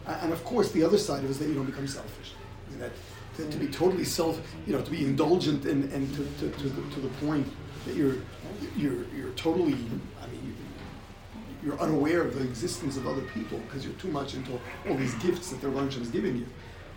And 0.06 0.32
of 0.32 0.44
course, 0.46 0.72
the 0.72 0.84
other 0.84 1.00
side 1.00 1.24
of 1.24 1.26
it 1.26 1.32
is 1.32 1.40
that 1.40 1.48
you 1.48 1.56
don't 1.56 1.66
become 1.66 1.88
selfish. 1.88 2.34
That, 2.78 2.92
to, 3.38 3.50
to 3.50 3.58
be 3.58 3.68
totally 3.68 4.06
self, 4.06 4.40
you 4.66 4.74
know, 4.74 4.82
to 4.82 4.92
be 4.92 5.06
indulgent 5.06 5.66
and, 5.66 5.92
and 5.92 6.14
to, 6.16 6.50
to, 6.50 6.58
to, 6.58 6.70
the, 6.70 6.94
to 6.94 7.00
the 7.02 7.10
point 7.26 7.48
that 7.86 7.96
you're, 7.96 8.16
you're, 8.76 9.06
you're 9.16 9.32
totally, 9.36 9.74
I 10.22 10.28
mean, 10.28 10.56
you're 11.64 11.80
unaware 11.80 12.22
of 12.22 12.36
the 12.36 12.44
existence 12.44 12.98
of 12.98 13.08
other 13.08 13.24
people 13.34 13.60
because 13.60 13.86
you're 13.86 13.96
too 13.96 14.10
much 14.10 14.36
into 14.36 14.60
all 14.88 14.96
these 14.96 15.16
gifts 15.16 15.50
that 15.50 15.62
the 15.62 15.70
Shalom 15.70 15.88
is 15.88 16.10
giving 16.10 16.38
you. 16.38 16.46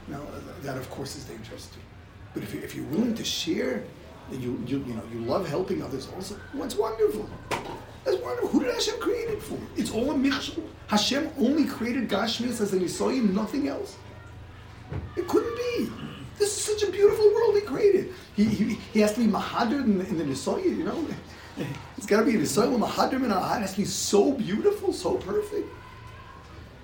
Now, 0.07 0.21
that 0.62 0.76
of 0.76 0.88
course 0.90 1.16
is 1.16 1.25
dangerous 1.25 1.66
too. 1.66 1.80
But 2.35 2.42
if, 2.42 2.54
you, 2.54 2.61
if 2.61 2.75
you're 2.75 2.87
willing 2.87 3.14
to 3.14 3.25
share, 3.25 3.85
and 4.30 4.42
you, 4.42 4.62
you, 4.66 4.85
you 4.87 4.95
know, 4.95 5.02
you 5.12 5.21
love 5.21 5.49
helping 5.49 5.83
others 5.83 6.09
also, 6.14 6.37
what's 6.52 6.75
wonderful. 6.75 7.28
That's 8.04 8.18
wonderful. 8.18 8.49
Who 8.49 8.61
did 8.61 8.75
Hashem 8.75 9.00
create 9.00 9.28
it 9.30 9.42
for? 9.42 9.59
It's 9.76 9.90
all 9.90 10.11
a 10.11 10.16
mixture. 10.16 10.62
Hashem 10.88 11.30
only 11.38 11.64
created 11.64 12.09
Gashmias 12.09 12.61
as 12.61 12.73
an 12.73 12.80
Yisoyim, 12.80 13.33
nothing 13.33 13.68
else. 13.68 13.97
It 15.16 15.28
couldn't 15.28 15.48
such 16.78 16.88
a 16.88 16.92
beautiful 16.92 17.32
world 17.35 17.54
he 17.54 17.61
created. 17.62 18.12
He, 18.37 18.44
he, 18.44 18.75
he 18.92 19.00
has 19.00 19.12
to 19.14 19.20
be 19.20 19.26
Mahadr 19.26 19.82
in 19.85 19.99
the, 19.99 20.06
in 20.06 20.18
the 20.18 20.25
Nisoyim, 20.25 20.76
you 20.78 20.85
know? 20.85 21.06
It's 21.97 22.06
got 22.06 22.20
to 22.20 22.25
be 22.25 22.37
a 22.37 22.38
Nisoyim, 22.38 22.78
Mahadr 22.78 23.14
in 23.25 23.32
our 23.32 23.40
heart. 23.40 23.58
It 23.58 23.62
has 23.62 23.73
to 23.73 23.78
be 23.78 23.85
so 23.85 24.32
beautiful, 24.32 24.92
so 24.92 25.16
perfect. 25.16 25.68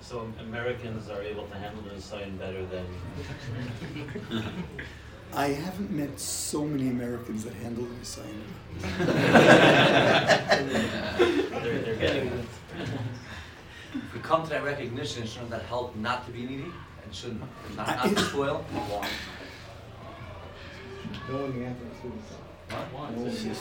So 0.00 0.26
Americans 0.40 1.08
are 1.08 1.22
able 1.22 1.46
to 1.46 1.54
handle 1.56 1.82
the 1.82 2.00
sign 2.00 2.36
better 2.36 2.64
than 2.66 2.84
I 5.32 5.48
haven't 5.48 5.90
met 5.90 6.18
so 6.20 6.64
many 6.64 6.88
Americans 6.90 7.44
that 7.44 7.54
handle 7.54 7.84
the 7.84 7.94
Nisoyim. 7.94 8.42
they're, 11.62 11.80
they're 11.82 11.96
getting 11.96 12.26
it. 12.28 12.44
If 13.94 14.12
we 14.12 14.20
come 14.20 14.42
to 14.44 14.50
that 14.50 14.64
recognition, 14.64 15.26
shouldn't 15.26 15.50
that 15.50 15.62
help 15.62 15.94
not 15.96 16.26
to 16.26 16.32
be 16.32 16.42
needy 16.42 16.66
and 17.04 17.14
shouldn't 17.14 17.40
not, 17.76 17.88
I- 17.88 17.94
not 18.08 18.16
to 18.16 18.22
spoil? 18.24 18.64
No 21.30 21.38
one 21.42 21.58
the 21.58 21.64
answer 21.66 21.84
is 23.44 23.60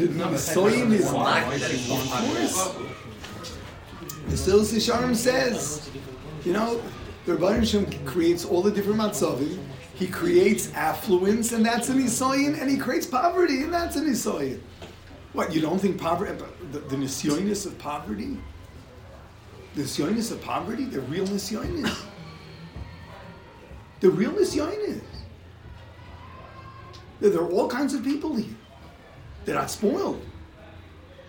The 0.00 0.08
Nisoyim 0.08 0.92
is 0.92 1.12
Not 1.12 1.50
that 1.50 1.70
he's 1.70 1.90
Of 1.90 2.10
not- 2.10 2.24
course. 2.24 3.54
The 4.28 4.36
Silas 4.36 4.72
Yesharim 4.72 5.16
says, 5.16 5.90
you 6.44 6.52
know, 6.52 6.80
the 7.26 7.32
Rebbeinu 7.36 7.66
Shem 7.66 7.86
creates 8.04 8.44
all 8.44 8.62
the 8.62 8.70
different 8.70 8.98
matzavim. 9.00 9.58
He 9.94 10.06
creates 10.06 10.72
affluence, 10.74 11.52
and 11.52 11.64
that's 11.66 11.88
an 11.88 11.98
Nisoyin, 11.98 12.60
and 12.60 12.70
he 12.70 12.76
creates 12.76 13.06
poverty, 13.06 13.62
and 13.62 13.72
that's 13.74 13.96
an 13.96 14.06
Nisoyin. 14.06 14.60
What, 15.32 15.52
you 15.52 15.60
don't 15.60 15.78
think 15.80 16.00
poverty, 16.00 16.32
the, 16.72 16.78
the 16.78 16.96
Nisyonis 16.96 17.66
of 17.66 17.76
poverty? 17.78 18.36
The 19.74 19.82
Nisyonis 19.82 20.30
of 20.30 20.40
poverty, 20.42 20.84
the 20.84 21.00
real 21.02 21.26
Nisyonis. 21.26 21.94
The 24.00 24.10
real 24.10 24.30
Nisyonis. 24.32 25.00
There, 27.20 27.40
are 27.40 27.50
all 27.50 27.68
kinds 27.68 27.94
of 27.94 28.04
people 28.04 28.36
here. 28.36 28.54
They're 29.44 29.54
not 29.54 29.70
spoiled. 29.70 30.24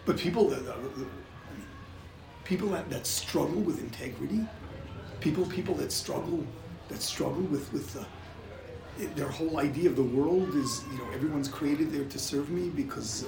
But 0.05 0.17
people 0.17 0.50
that, 0.50 0.62
people 2.43 2.69
that, 2.69 2.89
that 2.89 3.05
struggle 3.08 3.62
with 3.62 3.79
integrity, 3.79 4.46
people 5.19 5.46
people 5.46 5.75
that 5.75 5.91
struggle 5.91 6.46
that 6.88 7.01
struggle 7.01 7.43
with 7.43 7.72
with 7.74 7.96
uh, 7.98 8.03
their 9.15 9.27
whole 9.27 9.60
idea 9.60 9.89
of 9.89 9.96
the 9.96 10.03
world 10.03 10.55
is 10.55 10.84
you 10.91 10.98
know 10.98 11.05
everyone's 11.13 11.48
created 11.48 11.91
there 11.91 12.05
to 12.05 12.19
serve 12.19 12.50
me 12.50 12.69
because 12.69 13.25
uh, 13.25 13.27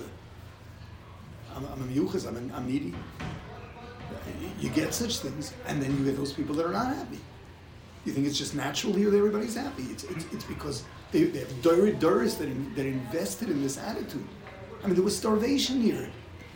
I'm, 1.56 1.66
I'm 1.66 1.82
a 1.82 1.86
miyuchas, 1.86 2.28
I'm, 2.28 2.52
I'm 2.56 2.68
needy. 2.68 2.94
You 4.60 4.70
get 4.70 4.94
such 4.94 5.18
things, 5.18 5.54
and 5.68 5.82
then 5.82 5.98
you 5.98 6.04
get 6.04 6.18
those 6.18 6.34
people 6.34 6.56
that 6.56 6.66
are 6.66 6.72
not 6.72 6.88
happy. 6.96 7.20
You 8.06 8.14
think 8.14 8.28
it's 8.28 8.38
just 8.38 8.56
natural 8.56 8.94
here 8.94 9.10
that 9.10 9.18
everybody's 9.18 9.56
happy. 9.56 9.84
It's, 9.84 10.04
it's, 10.06 10.26
it's 10.34 10.44
because 10.44 10.84
they, 11.12 11.24
they 11.24 11.40
have 11.40 11.62
Doris 12.00 12.36
that, 12.36 12.48
in, 12.48 12.74
that 12.76 12.86
invested 12.86 13.50
in 13.50 13.62
this 13.62 13.78
attitude. 13.78 14.28
I 14.84 14.88
mean, 14.88 14.96
there 14.96 15.04
was 15.04 15.18
starvation 15.18 15.82
here. 15.82 16.10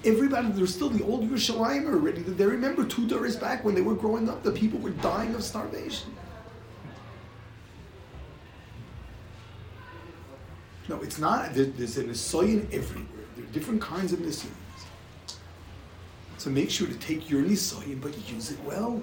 Everybody, 0.04 0.50
there's 0.50 0.74
still 0.74 0.90
the 0.90 1.04
old 1.04 1.30
Yerushalayim 1.30 1.86
already. 1.88 2.22
They 2.22 2.46
remember 2.46 2.86
two 2.86 3.08
Doris 3.08 3.36
back 3.36 3.66
when 3.66 3.76
they 3.76 3.82
were 3.82 3.96
growing 3.96 4.30
up, 4.30 4.44
the 4.44 4.52
people 4.52 4.80
were 4.80 4.92
dying 4.92 5.34
of 5.36 5.44
starvation. 5.44 6.16
No, 10.88 11.02
it's 11.02 11.18
not. 11.18 11.54
There's 11.54 11.98
an 11.98 12.10
Nisoyan 12.10 12.72
everywhere. 12.72 13.08
There 13.36 13.44
are 13.44 13.48
different 13.48 13.82
kinds 13.82 14.14
of 14.14 14.20
Nisoyans. 14.20 14.52
So 16.38 16.52
make 16.52 16.70
sure 16.70 16.88
to 16.88 16.94
take 16.96 17.30
your 17.30 17.42
Nisoyan, 17.42 18.00
but 18.00 18.16
use 18.30 18.52
it 18.52 18.64
well. 18.64 19.02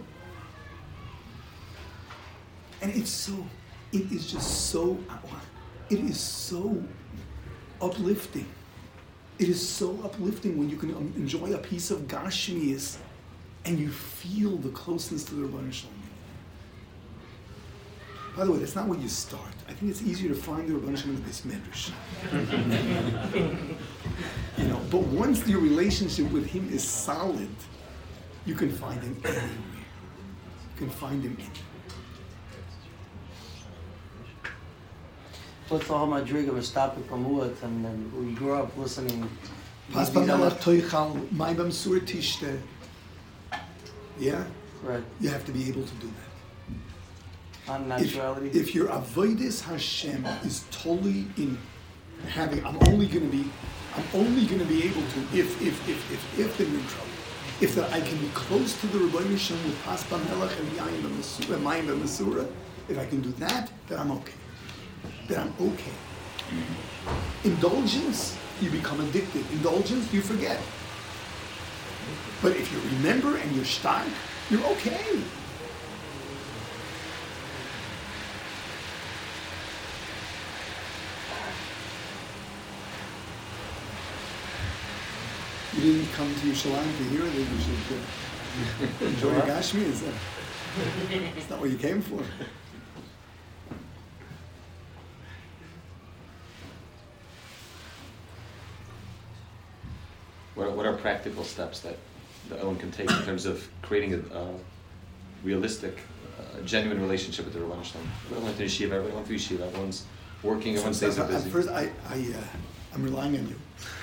And 2.81 2.95
it's 2.95 3.11
so, 3.11 3.45
it 3.93 4.11
is 4.11 4.31
just 4.31 4.71
so, 4.71 4.99
it 5.91 6.01
is 6.01 6.19
so 6.19 6.83
uplifting. 7.81 8.47
It 9.39 9.49
is 9.49 9.67
so 9.67 9.99
uplifting 10.05 10.57
when 10.57 10.71
you 10.71 10.77
can 10.77 10.91
enjoy 11.17 11.53
a 11.53 11.59
piece 11.59 11.91
of 11.91 12.03
Gashmias 12.03 12.99
and 13.65 13.79
you 13.79 13.91
feel 13.91 14.57
the 14.57 14.71
closeness 14.71 15.25
to 15.25 15.35
the 15.35 15.47
Rabban 15.47 15.73
Shalom. 15.73 15.95
By 18.37 18.47
the 18.47 18.53
way, 18.53 18.59
that's 18.59 18.75
not 18.75 18.89
where 18.89 18.99
you 18.99 19.09
start. 19.09 19.53
I 19.69 19.75
think 19.75 19.91
it's 19.91 20.03
easier 20.03 20.31
to 20.31 20.35
find 20.35 20.67
the 20.67 20.73
Rabban 20.73 21.05
in 21.05 21.17
the 21.17 21.21
medrash. 21.31 21.93
you 24.59 24.65
know, 24.65 24.81
but 24.91 25.01
once 25.01 25.47
your 25.47 25.61
relationship 25.61 26.31
with 26.33 26.47
him 26.47 26.69
is 26.73 26.83
solid, 26.83 27.55
you 28.47 28.55
can 28.55 28.71
find 28.73 29.03
him 29.03 29.21
anywhere. 29.25 29.45
You 29.45 30.79
can 30.79 30.91
find 30.91 31.23
him 31.23 31.37
anywhere. 31.39 31.72
What's 35.73 35.89
the 35.89 35.97
whole 35.97 36.07
Madriga 36.09 36.49
of 36.49 36.57
Estapa 36.57 37.01
Pamuat 37.05 37.63
and 37.63 37.83
then 37.83 38.13
we 38.15 38.35
grew 38.35 38.53
up 38.53 38.77
listening. 38.77 39.27
Pas 39.91 40.11
pamelach 40.11 40.61
toichal, 40.61 41.33
mai 41.33 41.55
bamsur 41.55 41.99
tishte. 42.01 42.61
Yeah? 44.19 44.45
Right. 44.83 45.03
You 45.19 45.31
have 45.31 45.47
to 45.47 45.53
be 45.53 45.71
able 45.71 45.85
to 45.85 45.95
do 45.95 46.11
that. 46.19 47.73
On 47.73 47.91
If, 47.93 48.13
naturality. 48.13 48.55
if 48.55 48.75
your 48.75 48.89
avoidus 48.89 49.63
Hashem 49.63 50.27
is 50.45 50.67
totally 50.71 51.25
in 51.39 51.57
having, 52.29 52.63
I'm 52.67 52.77
only 52.89 53.07
going 53.07 53.31
to 53.31 53.35
be, 53.35 53.51
I'm 53.97 54.05
only 54.13 54.45
going 54.45 54.61
to 54.61 54.67
be 54.67 54.85
able 54.85 55.01
to 55.01 55.21
if, 55.33 55.63
if, 55.63 55.89
if, 55.89 56.13
if, 56.13 56.39
if 56.39 56.59
then 56.59 56.71
you're 56.71 56.81
in 56.81 56.87
trouble. 56.87 57.09
If 57.63 57.75
that 57.77 57.91
I 57.95 58.03
can 58.03 58.19
be 58.19 58.29
close 58.35 58.79
to 58.83 58.87
the 58.89 58.99
Rebbeinu 58.99 59.31
Hashem 59.31 59.57
with 59.65 59.83
pas 59.85 60.05
pamelach 60.05 60.55
and 60.61 60.69
yayin 60.73 61.01
b'masura, 61.01 61.59
mayim 61.63 61.87
b'masura, 61.87 62.47
if 62.91 62.99
I 62.99 63.07
can 63.07 63.23
do 63.23 63.31
that, 63.39 63.73
then 63.89 63.99
I'm 63.99 64.11
okay 64.11 64.35
that 65.29 65.39
I'm 65.39 65.55
okay. 65.61 65.97
Mm-hmm. 66.51 67.49
Indulgence, 67.49 68.37
you 68.61 68.71
become 68.71 69.01
addicted. 69.01 69.45
Indulgence, 69.53 70.13
you 70.13 70.21
forget. 70.21 70.61
But 72.43 72.57
if 72.57 72.73
you 72.73 72.81
remember 72.97 73.37
and 73.37 73.55
you're 73.55 73.65
stark, 73.65 74.07
you're 74.51 74.65
okay. 74.65 75.23
You 85.75 85.81
didn't 85.81 86.13
come 86.13 86.35
to 86.35 86.47
your 86.47 86.55
salon 86.55 86.85
to 86.85 87.05
hear 87.05 87.23
that 87.23 87.35
you 87.35 87.61
should 87.61 89.09
enjoy 89.09 89.33
your 89.33 89.41
Gashmi, 89.43 89.83
is 89.83 90.03
that? 90.03 90.15
It's 91.37 91.49
not 91.49 91.61
what 91.61 91.71
you 91.71 91.79
came 91.79 92.03
for. 92.03 92.23
Practical 101.23 101.45
steps 101.45 101.81
that 101.81 101.97
the 102.49 102.57
one 102.67 102.77
can 102.77 102.91
take 102.91 103.09
in 103.09 103.23
terms 103.23 103.47
of 103.47 103.69
creating 103.81 104.13
a, 104.15 104.37
a 104.37 104.55
realistic, 105.45 106.01
uh, 106.37 106.61
genuine 106.63 107.01
relationship 107.01 107.45
with 107.45 107.55
the 107.55 107.61
Rabban 107.61 107.85
Shalom? 107.85 108.09
Everyone 108.25 108.47
went 108.47 108.57
to 108.57 108.65
yeshiva, 108.65 108.91
everyone 108.91 109.15
went 109.15 109.27
to 109.29 109.35
yeshiva, 109.35 109.61
everyone's 109.69 110.05
working, 110.43 110.75
everyone 110.75 110.95
stays 110.95 111.15
So, 111.15 111.25
busy. 111.25 111.47
At 111.47 111.53
first, 111.53 111.69
I, 111.69 111.91
I, 112.09 112.17
uh, 112.17 112.43
I'm 112.93 113.05
relying 113.05 113.39
on 113.39 113.47
you. 113.47 113.57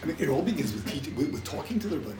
I 0.00 0.06
mean, 0.06 0.16
it 0.18 0.30
all 0.30 0.42
begins 0.42 0.72
with 0.72 0.90
teaching, 0.90 1.14
with, 1.14 1.30
with 1.30 1.44
talking 1.44 1.78
to 1.78 1.88
the 1.88 1.98
Rebbe. 1.98 2.16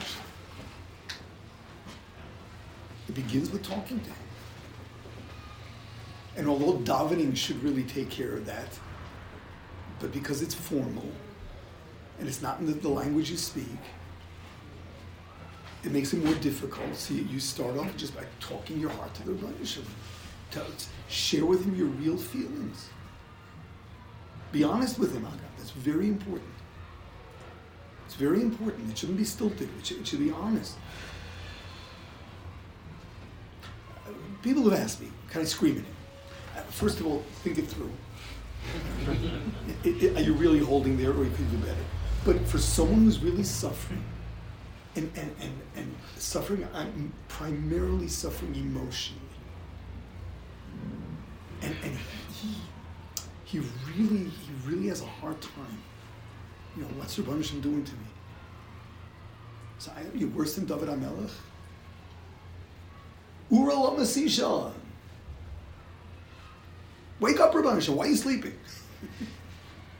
It 3.09 3.14
begins 3.14 3.50
with 3.50 3.62
talking 3.62 4.00
to 4.00 4.11
him. 4.11 4.16
And 6.37 6.47
although 6.47 6.75
davening 6.75 7.35
should 7.35 7.62
really 7.62 7.85
take 7.85 8.11
care 8.11 8.33
of 8.33 8.45
that, 8.45 8.78
but 10.00 10.12
because 10.12 10.43
it's 10.43 10.55
formal 10.55 11.11
and 12.19 12.28
it's 12.28 12.43
not 12.43 12.61
in 12.61 12.67
the, 12.67 12.73
the 12.73 12.88
language 12.88 13.31
you 13.31 13.37
speak, 13.37 13.67
it 15.85 15.93
makes 15.93 16.12
it 16.12 16.25
more 16.25 16.35
difficult. 16.35 16.95
So 16.97 17.14
you, 17.14 17.23
you 17.25 17.40
start 17.40 17.76
off 17.76 17.97
just 17.97 18.14
by 18.17 18.25
talking 18.40 18.78
your 18.78 18.90
heart 18.90 19.14
to 19.14 19.23
the 19.25 19.33
Rebbe. 19.33 19.55
Tell, 20.50 20.67
share 21.09 21.45
with 21.45 21.64
him 21.64 21.75
your 21.75 21.87
real 21.87 22.17
feelings. 22.17 22.88
Be 24.50 24.64
honest 24.64 24.99
with 24.99 25.14
him, 25.14 25.23
Agav. 25.25 25.38
That's 25.59 25.71
very 25.71 26.09
important. 26.09 26.50
It's 28.07 28.14
very 28.14 28.40
important. 28.40 28.90
It 28.90 28.97
shouldn't 28.97 29.19
be 29.19 29.25
stilted. 29.25 29.69
It 29.78 29.87
should, 29.87 29.99
it 29.99 30.07
should 30.07 30.21
be 30.21 30.31
honest. 30.31 30.75
People 34.43 34.69
have 34.71 34.81
asked 34.81 35.00
me, 35.00 35.09
can 35.31 35.43
I 35.43 35.45
scream 35.45 35.73
at 35.73 35.78
him? 35.78 35.87
Uh, 36.57 36.61
First 36.71 37.00
of 37.00 37.07
all, 37.07 37.23
think 37.43 37.59
it 37.59 37.67
through. 37.67 37.93
I- 39.88 40.09
I- 40.09 40.21
are 40.21 40.23
you 40.25 40.35
really 40.35 40.59
holding 40.61 40.97
there, 40.97 41.12
or 41.12 41.25
you 41.25 41.30
could 41.30 41.50
do 41.50 41.59
better? 41.59 41.85
But 42.25 42.47
for 42.47 42.59
someone 42.59 43.04
who's 43.04 43.21
really 43.23 43.42
suffering, 43.45 44.04
and, 44.97 45.11
and, 45.16 45.35
and, 45.40 45.52
and 45.76 45.95
suffering, 46.16 46.66
I'm 46.75 47.12
primarily 47.28 48.09
suffering 48.09 48.54
emotionally. 48.54 49.23
And, 51.62 51.75
and 51.83 51.97
he, 52.35 52.54
he 53.45 53.59
really, 53.97 54.25
he 54.25 54.50
really 54.66 54.88
has 54.88 55.00
a 55.02 55.07
hard 55.07 55.40
time. 55.40 55.83
You 56.76 56.83
know, 56.83 56.88
what's 56.97 57.16
Rabban 57.18 57.37
Hashem 57.37 57.61
doing 57.61 57.85
to 57.85 57.92
me? 57.92 58.07
So 59.78 59.92
I, 59.97 60.02
you're 60.16 60.28
worse 60.30 60.54
than 60.57 60.66
David 60.66 60.88
HaMelech? 60.88 61.30
Ura 63.50 63.73
Lamasisha. 63.73 64.73
Wake 67.21 67.40
up, 67.40 67.52
Rabban 67.52 67.75
Hashem. 67.75 67.95
Why 67.97 68.07
are 68.07 68.09
you 68.11 68.16
sleeping? 68.16 68.54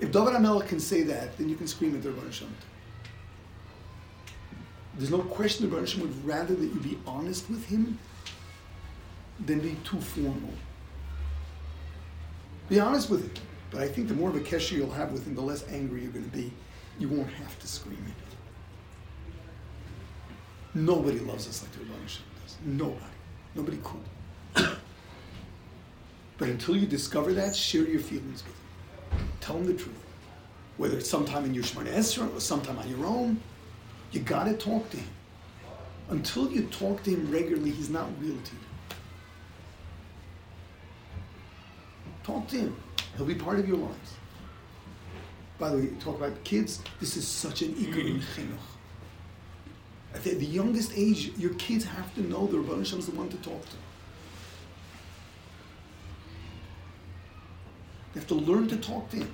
if 0.01 0.13
David 0.13 0.35
HaMelech 0.35 0.69
can 0.69 0.81
say 0.81 1.03
that, 1.03 1.37
then 1.39 1.49
you 1.49 1.57
can 1.57 1.67
scream 1.67 1.95
at 1.95 2.03
the 2.03 2.11
Rabban 2.11 2.27
Hashem. 2.27 2.55
There's 4.97 5.11
no 5.11 5.19
question 5.19 5.69
the 5.69 5.77
Rabban 5.77 5.81
Hashem 5.81 6.01
would 6.01 6.27
rather 6.27 6.55
that 6.55 6.67
you 6.67 6.81
be 6.81 6.99
honest 7.07 7.49
with 7.51 7.67
him 7.67 7.99
than 9.45 9.61
be 9.61 9.77
too 9.85 10.01
formal. 10.01 10.55
Be 12.69 12.81
honest 12.81 13.11
with 13.11 13.23
him. 13.23 13.33
But 13.71 13.83
I 13.83 13.89
think 13.89 14.09
the 14.09 14.15
more 14.15 14.31
of 14.31 14.37
a 14.37 14.41
kesher 14.41 14.73
you'll 14.73 14.91
have 14.91 15.13
with 15.13 15.27
him, 15.27 15.35
the 15.35 15.43
less 15.43 15.65
angry 15.71 16.03
you're 16.03 16.13
going 16.13 16.29
to 16.29 16.37
be. 16.37 16.53
You 16.99 17.09
won't 17.09 17.31
have 17.31 17.59
to 17.61 17.67
scream 17.67 18.03
at 18.03 18.09
him. 18.09 18.15
Nobody 20.87 21.19
loves 21.21 21.49
us 21.49 21.63
like 21.63 21.73
the 21.73 21.79
Rabban 21.81 22.03
Hashem 22.03 22.25
does. 22.43 22.57
Nobody. 22.65 23.05
Nobody 23.55 23.79
cool. 23.83 24.01
but 26.39 26.49
until 26.49 26.77
you 26.77 26.87
discover 26.87 27.33
that, 27.35 27.55
share 27.55 27.87
your 27.87 28.01
feelings 28.01 28.43
with 28.45 28.55
him. 28.55 29.29
Tell 29.41 29.57
him 29.57 29.67
the 29.67 29.75
truth. 29.75 29.98
Whether 30.79 30.99
it's 30.99 31.11
sometime 31.11 31.45
in 31.45 31.55
your 31.55 31.65
Shemona 31.65 31.93
Esrei 31.93 32.35
or 32.35 32.41
sometime 32.41 32.79
on 32.79 32.89
your 32.89 33.05
own, 33.05 33.41
you 34.13 34.21
got 34.21 34.45
to 34.45 34.55
talk 34.55 34.89
to 34.91 34.97
him. 34.97 35.09
Until 36.09 36.51
you 36.51 36.63
talk 36.69 37.03
to 37.03 37.11
him 37.11 37.31
regularly, 37.31 37.71
he's 37.71 37.91
not 37.91 38.09
real 38.21 38.37
to 38.37 38.53
you. 38.53 38.97
Talk 42.23 42.47
to 42.49 42.57
him. 42.57 42.77
He'll 43.17 43.27
be 43.27 43.35
part 43.35 43.59
of 43.59 43.69
your 43.69 43.77
lives. 43.77 44.15
By 45.59 45.71
the 45.71 45.79
way, 45.79 45.87
talk 45.99 46.17
about 46.17 46.43
kids. 46.45 46.81
This 47.01 47.17
is 47.17 47.27
such 47.27 47.63
an 47.63 47.75
ikar 47.75 48.07
in 48.07 48.21
mm-hmm. 48.21 48.41
chinuch. 48.41 48.59
At 50.15 50.23
the, 50.23 50.35
the 50.35 50.47
youngest 50.47 50.93
age, 50.95 51.33
your 51.37 51.55
kids 51.55 51.85
have 51.85 52.15
to 52.15 52.23
know 52.23 52.47
the 52.47 52.63
Hashem 52.77 53.01
is 53.01 53.07
the 53.07 53.13
one 53.13 53.29
to 53.29 53.37
talk 53.39 53.63
to. 53.69 53.77
They 58.15 58.21
have 58.21 58.29
to 58.29 58.35
learn 58.35 58.69
to 58.69 58.77
talk 58.77 59.11
to 59.11 59.17
him. 59.17 59.31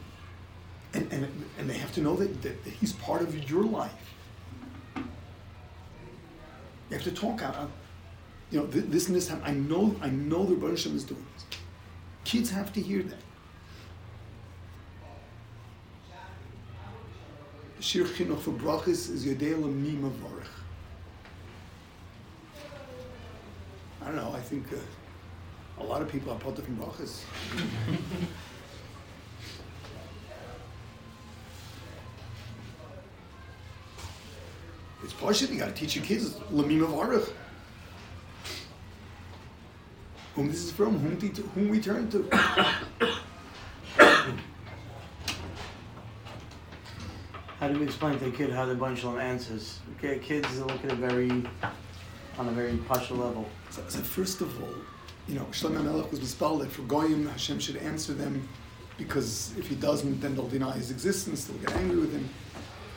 And, 0.94 1.12
and, 1.12 1.44
and 1.58 1.68
they 1.68 1.74
have 1.74 1.92
to 1.94 2.00
know 2.00 2.14
that, 2.16 2.42
that, 2.42 2.56
he's 2.80 2.92
part 2.92 3.22
of 3.22 3.50
your 3.50 3.64
life. 3.64 4.14
You 4.96 5.02
have 6.92 7.02
to 7.02 7.10
talk 7.10 7.42
out. 7.42 7.70
You 8.50 8.60
know, 8.60 8.66
this 8.66 9.08
and 9.08 9.16
this. 9.16 9.26
Time. 9.26 9.42
I 9.44 9.50
know, 9.52 9.96
I 10.00 10.10
know 10.10 10.44
the 10.44 10.54
Hashem 10.66 10.94
is 10.94 11.02
doing 11.02 11.26
this. 11.34 11.58
Kids 12.24 12.50
have 12.50 12.72
to 12.74 12.80
hear 12.80 13.02
that. 13.02 13.18
Shir 17.80 18.04
chinuch 18.04 18.40
for 18.40 18.52
brachas 18.52 19.10
is 19.10 19.26
yodei 19.26 19.54
lamim. 19.54 20.10
I 24.00 24.06
don't 24.06 24.16
know. 24.16 24.32
I 24.34 24.40
think 24.40 24.64
uh, 24.72 25.82
a 25.82 25.84
lot 25.84 26.00
of 26.02 26.08
people 26.08 26.32
are 26.32 26.38
part 26.38 26.58
of 26.58 26.66
brachas. 26.68 27.22
it's 35.04 35.12
partial. 35.12 35.48
You 35.50 35.58
got 35.58 35.68
to 35.68 35.74
teach 35.74 35.94
your 35.96 36.04
kids 36.04 36.34
lamim 36.52 36.80
avarech. 36.86 37.30
Whom 40.34 40.48
this 40.48 40.64
is 40.64 40.72
from, 40.72 40.98
whom, 40.98 41.16
to, 41.16 41.42
whom 41.42 41.68
we 41.68 41.80
turn 41.80 42.10
to. 42.10 42.28
How 47.60 47.68
do 47.68 47.78
we 47.78 47.84
explain 47.84 48.18
to 48.18 48.26
a 48.26 48.30
kid 48.30 48.50
how 48.50 48.66
the 48.66 48.74
bunch 48.74 49.04
of 49.04 49.16
answers? 49.16 49.78
Okay, 49.96 50.18
kids 50.18 50.58
are 50.58 50.66
looking 50.66 50.90
at 50.90 50.98
very, 50.98 51.30
on 52.36 52.48
a 52.48 52.50
very 52.50 52.76
partial 52.76 53.16
level. 53.16 53.48
So, 53.70 53.82
so 53.88 54.00
first 54.00 54.40
of 54.40 54.62
all, 54.62 54.74
you 55.28 55.36
know, 55.36 55.44
Shlomo 55.52 55.82
Melech 55.82 56.10
was 56.10 56.20
mispallel 56.20 56.60
that 56.60 56.72
for 56.72 56.82
Goyim, 56.82 57.26
Hashem 57.28 57.60
should 57.60 57.76
answer 57.76 58.12
them 58.12 58.46
because 58.98 59.56
if 59.56 59.68
he 59.68 59.76
doesn't, 59.76 60.20
then 60.20 60.34
they'll 60.34 60.48
deny 60.48 60.72
his 60.72 60.90
existence, 60.90 61.44
they'll 61.44 61.56
get 61.58 61.74
angry 61.76 61.96
with 61.96 62.12
him. 62.12 62.28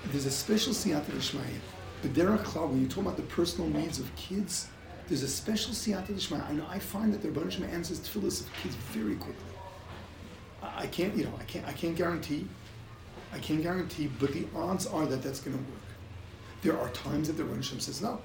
There's 0.08 0.26
a 0.26 0.32
special 0.32 0.74
siyata 0.74 1.12
d'shmaya. 1.12 1.60
But 2.02 2.14
Derech 2.14 2.44
Klal, 2.44 2.70
when 2.70 2.82
you 2.82 2.88
talk 2.88 3.04
about 3.04 3.18
the 3.18 3.24
personal 3.24 3.70
needs 3.70 4.00
of 4.00 4.14
kids, 4.16 4.68
there's 5.08 5.24
a 5.24 5.28
special 5.28 5.72
siyata 5.72 6.16
d'shmaya. 6.16 6.48
I 6.50 6.54
know 6.54 6.66
I 6.70 6.80
find 6.80 7.14
that 7.14 7.22
the 7.22 7.30
Rebbe 7.30 7.46
Hashem 7.46 7.64
answers 7.64 8.00
tefillahs 8.00 8.42
of 8.42 8.54
kids 8.62 8.76
very 8.92 9.16
quickly. 9.16 9.44
I, 10.62 10.88
can't, 10.88 11.16
you 11.16 11.24
know, 11.24 11.34
I 11.40 11.44
can't, 11.44 11.66
I 11.66 11.72
can't 11.72 11.96
guarantee. 11.96 12.48
I 13.34 13.40
can't 13.40 13.62
guarantee, 13.62 14.08
but 14.20 14.34
the 14.34 14.46
odds 14.56 14.86
are 14.86 15.06
that 15.06 15.22
that's 15.24 15.40
going 15.40 15.58
to 15.58 15.64
work. 15.64 15.82
There 16.62 16.78
are 16.78 16.90
times 16.90 17.28
that 17.28 17.34
the 17.38 17.44
Rebbe 17.44 17.56
Hashem 17.56 17.80
says 17.80 18.02
no. 18.02 18.22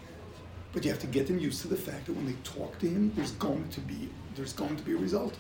But 0.73 0.85
you 0.85 0.91
have 0.91 1.01
to 1.01 1.07
get 1.07 1.27
them 1.27 1.39
used 1.39 1.61
to 1.63 1.69
the 1.69 1.77
fact 1.77 2.07
that 2.07 2.17
when 2.17 2.27
they 2.27 2.37
talk 2.45 2.79
to 2.79 2.89
him, 2.89 3.13
there's 3.15 3.33
going 3.33 3.69
to 3.71 3.81
be 3.81 4.09
there's 4.35 4.55
going 4.55 4.75
to 4.77 4.83
be 4.83 4.93
a 4.93 4.97
result. 4.97 5.37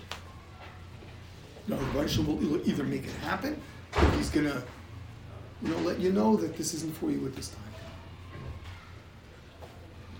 Know, 1.66 1.77
the 1.77 1.85
Rebbe 1.85 2.33
will 2.33 2.68
either 2.68 2.85
make 2.85 3.05
it 3.05 3.14
happen, 3.23 3.61
or 3.97 4.11
he's 4.11 4.29
gonna, 4.29 4.62
you 5.62 5.68
know, 5.68 5.79
let 5.79 6.01
you 6.01 6.12
know 6.12 6.37
that 6.37 6.57
this 6.57 6.75
isn't 6.75 6.95
for 6.97 7.11
you 7.11 7.25
at 7.27 7.35
this 7.35 7.49
time. 7.49 7.71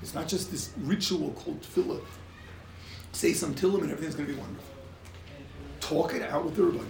It's 0.02 0.14
not 0.14 0.28
just 0.28 0.50
this 0.50 0.72
ritual 0.78 1.30
called 1.30 1.62
tefillah. 1.62 2.00
Say 3.12 3.32
some 3.32 3.54
tillim 3.54 3.82
and 3.82 3.90
everything's 3.92 4.14
gonna 4.14 4.28
be 4.28 4.34
wonderful. 4.34 4.64
Talk 5.80 6.14
it 6.14 6.22
out 6.22 6.44
with 6.44 6.56
the 6.56 6.64
Rebbe 6.64 6.84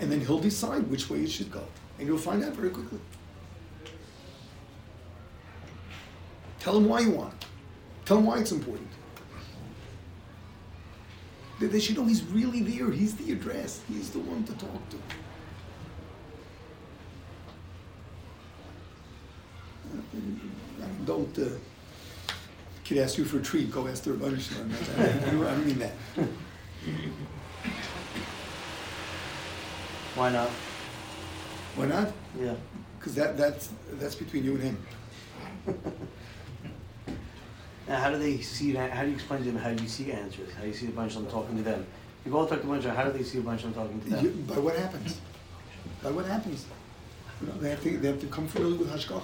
and 0.00 0.10
then 0.10 0.20
he'll 0.20 0.38
decide 0.38 0.88
which 0.90 1.08
way 1.08 1.20
it 1.20 1.30
should 1.30 1.50
go, 1.50 1.64
and 1.98 2.06
you'll 2.06 2.18
find 2.18 2.44
out 2.44 2.52
very 2.52 2.70
quickly. 2.70 2.98
Tell 6.58 6.76
him 6.76 6.88
why 6.88 7.00
you 7.00 7.10
want 7.10 7.34
it. 7.34 7.46
Tell 8.04 8.18
him 8.18 8.26
why 8.26 8.38
it's 8.38 8.52
important. 8.52 8.88
They, 11.60 11.66
they 11.68 11.80
should 11.80 11.96
know 11.96 12.04
he's 12.04 12.22
really 12.24 12.60
there. 12.60 12.90
He's 12.90 13.14
the 13.16 13.32
address. 13.32 13.80
He's 13.88 14.10
the 14.10 14.18
one 14.18 14.44
to 14.44 14.52
talk 14.54 14.88
to. 14.90 14.96
Uh, 19.94 20.00
Don't. 21.04 21.38
Uh, 21.38 21.48
kid 22.84 22.98
asks 22.98 23.18
you 23.18 23.24
for 23.24 23.38
a 23.38 23.42
treat. 23.42 23.70
Go 23.70 23.86
ask 23.88 24.04
the 24.04 24.12
Rebbe 24.12 24.40
Shalom. 24.40 24.72
I 24.98 25.04
don't 25.32 25.66
mean 25.66 25.78
that. 25.78 25.92
Why 30.14 30.30
not? 30.30 30.48
Why 31.76 31.86
not? 31.86 32.12
Yeah. 32.40 32.54
Because 32.98 33.14
that, 33.16 33.36
that's, 33.36 33.70
that's 33.94 34.14
between 34.14 34.44
you 34.44 34.54
and 34.54 34.62
him. 34.62 34.86
Now, 37.86 38.00
how 38.00 38.10
do 38.10 38.18
they 38.18 38.38
see 38.38 38.72
that? 38.72 38.92
How 38.92 39.02
do 39.02 39.08
you 39.08 39.14
explain 39.14 39.40
to 39.40 39.44
them 39.44 39.56
how 39.56 39.70
do 39.74 39.82
you 39.82 39.88
see 39.90 40.10
answers? 40.10 40.50
How 40.54 40.62
do 40.62 40.68
you 40.68 40.72
see 40.72 40.86
a 40.86 40.90
bunch 40.90 41.16
of 41.16 41.22
them 41.22 41.30
talking 41.30 41.54
to 41.58 41.62
them? 41.62 41.86
You've 42.24 42.34
all 42.34 42.46
talk 42.46 42.62
to 42.62 42.66
a 42.66 42.70
bunch 42.70 42.86
of 42.86 42.96
how 42.96 43.04
do 43.04 43.12
they 43.12 43.22
see 43.22 43.38
a 43.38 43.42
bunch 43.42 43.62
of 43.62 43.74
them 43.74 43.84
talking 43.84 44.00
to 44.00 44.08
them? 44.08 44.24
You, 44.24 44.30
by 44.54 44.58
what 44.58 44.74
happens? 44.74 45.20
By 46.02 46.10
what 46.10 46.24
happens? 46.24 46.64
You 47.42 47.48
know, 47.48 47.58
they 47.58 47.68
have 47.68 47.82
to 47.82 47.98
they 47.98 48.08
have 48.08 48.20
to 48.20 48.26
come 48.28 48.48
familiar 48.48 48.78
with 48.78 48.90
hashgacha. 48.90 49.22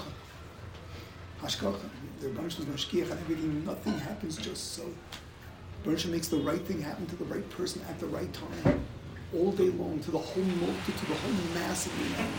Hashgacha. 1.42 1.81
The 2.20 2.29
of 2.29 2.35
mashkiach 2.37 3.11
everything. 3.11 3.64
Nothing 3.64 3.98
happens 3.98 4.37
just 4.37 4.74
so. 4.74 4.85
Bunch 5.85 6.07
makes 6.07 6.29
the 6.29 6.37
right 6.37 6.61
thing 6.61 6.83
happen 6.83 7.07
to 7.07 7.16
the 7.16 7.24
right 7.24 7.48
person 7.50 7.81
at 7.88 7.98
the 7.98 8.07
right 8.07 8.31
time, 8.35 8.85
all 9.35 9.50
day 9.53 9.70
long, 9.70 9.98
to 10.00 10.11
the 10.11 10.18
whole 10.18 10.44
multitude, 10.44 10.98
to 10.98 11.07
the 11.07 11.14
whole 11.14 11.33
mass 11.55 11.87
of 11.87 11.92
humanity. 11.94 12.38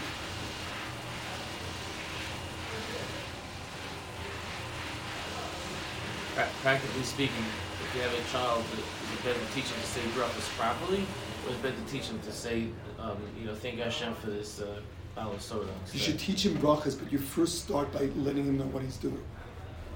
Pra- 6.35 6.49
practically 6.61 7.03
speaking, 7.03 7.45
if 7.83 7.95
you 7.95 8.01
have 8.03 8.13
a 8.13 8.31
child, 8.31 8.63
is 8.71 8.79
it 9.19 9.23
better 9.23 9.39
to 9.39 9.53
teach 9.55 9.69
them 9.71 9.81
to 9.81 9.87
say 9.87 10.01
brachas 10.13 10.47
properly, 10.59 11.03
or 11.45 11.49
is 11.49 11.55
it 11.55 11.63
better 11.63 11.75
to 11.75 11.91
teach 11.91 12.07
them 12.07 12.19
to 12.19 12.31
say, 12.31 12.67
um, 12.99 13.17
you 13.39 13.47
know, 13.47 13.55
thank 13.55 13.79
Hashem 13.79 14.13
for 14.15 14.27
this 14.29 14.61
uh, 14.61 14.79
bottle 15.15 15.33
of 15.33 15.41
soda? 15.41 15.71
You 15.93 15.99
should 15.99 16.19
teach 16.19 16.45
him 16.45 16.57
brachas, 16.57 16.97
but 17.01 17.11
you 17.11 17.17
first 17.19 17.63
start 17.63 17.91
by 17.91 18.05
letting 18.15 18.45
him 18.45 18.57
know 18.57 18.65
what 18.65 18.83
he's 18.83 18.97
doing. 18.97 19.21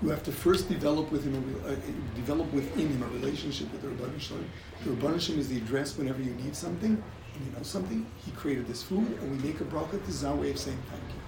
You 0.01 0.09
have 0.09 0.23
to 0.23 0.31
first 0.31 0.67
develop 0.67 1.11
with 1.11 1.23
him, 1.23 1.33
a, 1.65 1.69
uh, 1.71 1.75
develop 2.15 2.51
within 2.53 2.89
him 2.89 3.01
a 3.03 3.07
relationship 3.07 3.71
with 3.71 3.81
the 3.81 3.87
Rabban 3.87 4.19
Shalom. 4.19 4.45
The 4.83 4.91
Rabban 4.91 5.19
Shalom 5.21 5.39
is 5.39 5.47
the 5.47 5.57
address 5.57 5.97
whenever 5.97 6.21
you 6.21 6.33
need 6.35 6.55
something, 6.55 7.01
and 7.33 7.45
you 7.45 7.51
know 7.55 7.63
something. 7.63 8.05
He 8.25 8.31
created 8.31 8.67
this 8.67 8.83
food, 8.83 9.07
and 9.21 9.31
we 9.31 9.37
make 9.47 9.61
a 9.61 9.63
bracha. 9.63 9.99
This 10.05 10.15
is 10.15 10.25
our 10.25 10.35
way 10.35 10.51
of 10.51 10.57
saying 10.59 10.77
thank 10.89 11.01
you. 11.13 11.21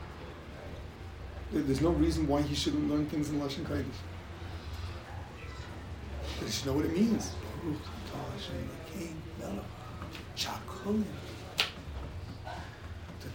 There- 1.54 1.63
There's 1.63 1.82
no 1.82 1.91
reason 1.91 2.28
why 2.28 2.41
he 2.41 2.56
shouldn't 2.56 2.89
learn 2.89 3.06
things 3.08 3.30
in 3.30 3.39
lashon 3.39 3.63
kodesh. 3.63 3.86
But 6.39 6.45
he 6.45 6.52
should 6.52 6.65
know 6.67 6.73
what 6.73 6.86
it 6.86 6.93
means. 6.93 7.32
Baruch 7.63 7.80
atah 7.80 9.13
melech 9.39 9.63
hakolim. 10.36 11.04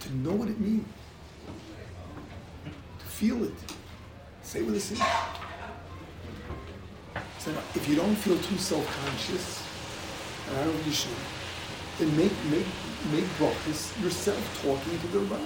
To, 0.03 0.15
know 0.17 0.33
what 0.33 0.49
it 0.49 0.59
means 0.59 0.85
to 2.99 3.05
feel 3.05 3.43
it. 3.43 3.53
Say 4.41 4.61
what 4.61 4.73
it 4.73 4.77
is. 4.77 5.01
So 7.39 7.51
if 7.75 7.87
you 7.87 7.95
don't 7.95 8.15
feel 8.15 8.37
too 8.37 8.57
self-conscious, 8.57 9.63
and 10.47 10.57
I 10.57 10.63
don't 10.63 10.73
think 10.73 10.87
you 10.87 10.93
should, 10.93 11.11
then 11.99 12.15
make 12.17 12.31
make 12.49 12.65
make 13.11 13.25
brachas 13.37 14.01
yourself 14.01 14.61
talking 14.61 14.99
to 14.99 15.07
the 15.07 15.19
Rebbe 15.19 15.37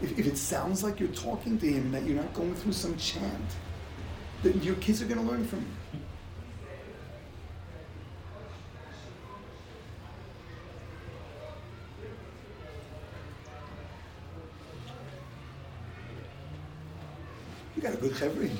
If, 0.00 0.18
if 0.18 0.26
it 0.26 0.36
sounds 0.36 0.82
like 0.82 0.98
you're 1.00 1.08
talking 1.10 1.58
to 1.58 1.66
him 1.66 1.92
that 1.92 2.04
you're 2.04 2.16
not 2.16 2.32
going 2.34 2.54
through 2.54 2.72
some 2.72 2.96
chant, 2.96 3.50
then 4.42 4.60
your 4.62 4.74
kids 4.76 5.02
are 5.02 5.06
going 5.06 5.20
to 5.20 5.30
learn 5.30 5.46
from 5.46 5.60
you. 5.60 5.99
You 17.80 17.88
got 17.88 17.94
a 17.94 17.96
good 18.02 18.14
chevron. 18.14 18.50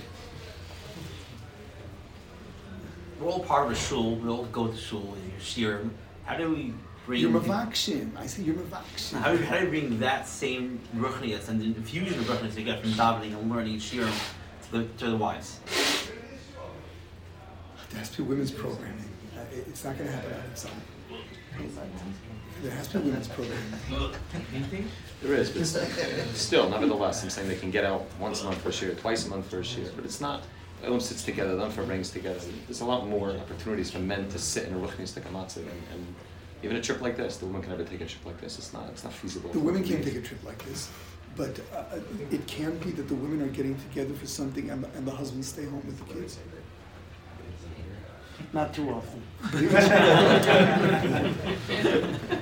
We're 3.20 3.28
all 3.28 3.40
part 3.40 3.66
of 3.66 3.72
a 3.72 3.74
shul. 3.74 4.16
We 4.16 4.30
all 4.30 4.44
go 4.46 4.68
to 4.68 4.74
shul 4.78 5.12
and 5.14 5.32
shirim. 5.38 5.90
How 6.24 6.38
do 6.38 6.48
we 6.54 6.72
bring? 7.04 7.20
You're 7.20 7.38
mavakshim. 7.38 8.16
I 8.16 8.26
say 8.26 8.44
you're 8.44 8.54
mavakshim. 8.54 9.18
How 9.20 9.36
how 9.36 9.58
do 9.58 9.64
we 9.66 9.80
bring 9.80 9.98
that 10.00 10.26
same 10.26 10.80
ruchnias 10.96 11.50
and 11.50 11.60
the 11.60 11.66
infusion 11.66 12.18
of 12.18 12.24
ruchnias 12.24 12.56
you 12.56 12.64
get 12.64 12.80
from 12.80 12.92
davening 12.92 13.38
and 13.38 13.52
learning 13.52 13.76
shirim 13.76 14.10
to 14.62 14.72
the 14.72 14.84
to 14.96 15.10
the 15.10 15.16
wives? 15.18 15.60
There 17.90 17.98
has 17.98 18.08
to 18.12 18.22
be 18.22 18.28
women's 18.30 18.52
programming. 18.52 19.04
Uh, 19.36 19.40
it- 19.52 19.66
It's 19.68 19.84
not 19.84 19.98
going 19.98 20.08
to 20.08 20.16
happen 20.16 20.32
on 20.32 20.50
its 20.50 20.64
own. 20.64 20.72
There 22.62 22.72
has 22.72 22.88
to 22.88 23.00
be 23.00 23.10
women's 23.10 23.28
programming. 23.28 24.88
There 25.22 25.34
is, 25.34 25.50
but 25.50 25.66
still, 26.34 26.68
nevertheless, 26.70 27.22
I'm 27.22 27.30
saying 27.30 27.48
they 27.48 27.56
can 27.56 27.70
get 27.70 27.84
out 27.84 28.06
once 28.18 28.40
a 28.40 28.44
month 28.44 28.62
for 28.62 28.70
a 28.70 28.72
year, 28.72 28.94
twice 28.94 29.26
a 29.26 29.28
month 29.28 29.50
for 29.50 29.60
a 29.60 29.62
year, 29.62 29.90
but 29.94 30.04
it's 30.04 30.20
not. 30.20 30.44
Elam 30.82 31.00
sits 31.00 31.22
together, 31.22 31.56
the 31.56 31.66
Unfa 31.66 31.84
brings 31.84 32.10
together. 32.10 32.40
There's 32.66 32.80
a 32.80 32.86
lot 32.86 33.06
more 33.06 33.32
opportunities 33.32 33.90
for 33.90 33.98
men 33.98 34.30
to 34.30 34.38
sit 34.38 34.66
in 34.66 34.74
a 34.74 34.78
ruchnis 34.78 35.12
to 35.14 35.20
kamatzik, 35.20 35.58
and, 35.58 35.82
and 35.92 36.14
even 36.62 36.76
a 36.76 36.80
trip 36.80 37.02
like 37.02 37.18
this, 37.18 37.36
the 37.36 37.44
woman 37.44 37.60
can 37.60 37.70
never 37.72 37.84
take 37.84 38.00
a 38.00 38.06
trip 38.06 38.24
like 38.24 38.40
this. 38.40 38.58
It's 38.58 38.72
not. 38.72 38.88
It's 38.88 39.04
not 39.04 39.12
feasible. 39.12 39.50
The 39.50 39.58
women 39.58 39.84
can't 39.84 40.02
take 40.02 40.16
a 40.16 40.22
trip 40.22 40.42
like 40.42 40.64
this, 40.64 40.90
but 41.36 41.60
uh, 41.72 41.76
uh, 41.76 42.00
it 42.30 42.46
can 42.46 42.78
be 42.78 42.90
that 42.92 43.08
the 43.08 43.14
women 43.14 43.42
are 43.42 43.52
getting 43.52 43.78
together 43.88 44.14
for 44.14 44.26
something 44.26 44.70
and 44.70 44.84
the, 44.84 44.88
and 44.96 45.06
the 45.06 45.12
husbands 45.12 45.48
stay 45.48 45.64
home 45.66 45.82
with 45.86 45.98
the 45.98 46.14
kids. 46.14 46.38
Not 48.52 48.74
too 48.74 48.90
often. 48.90 49.22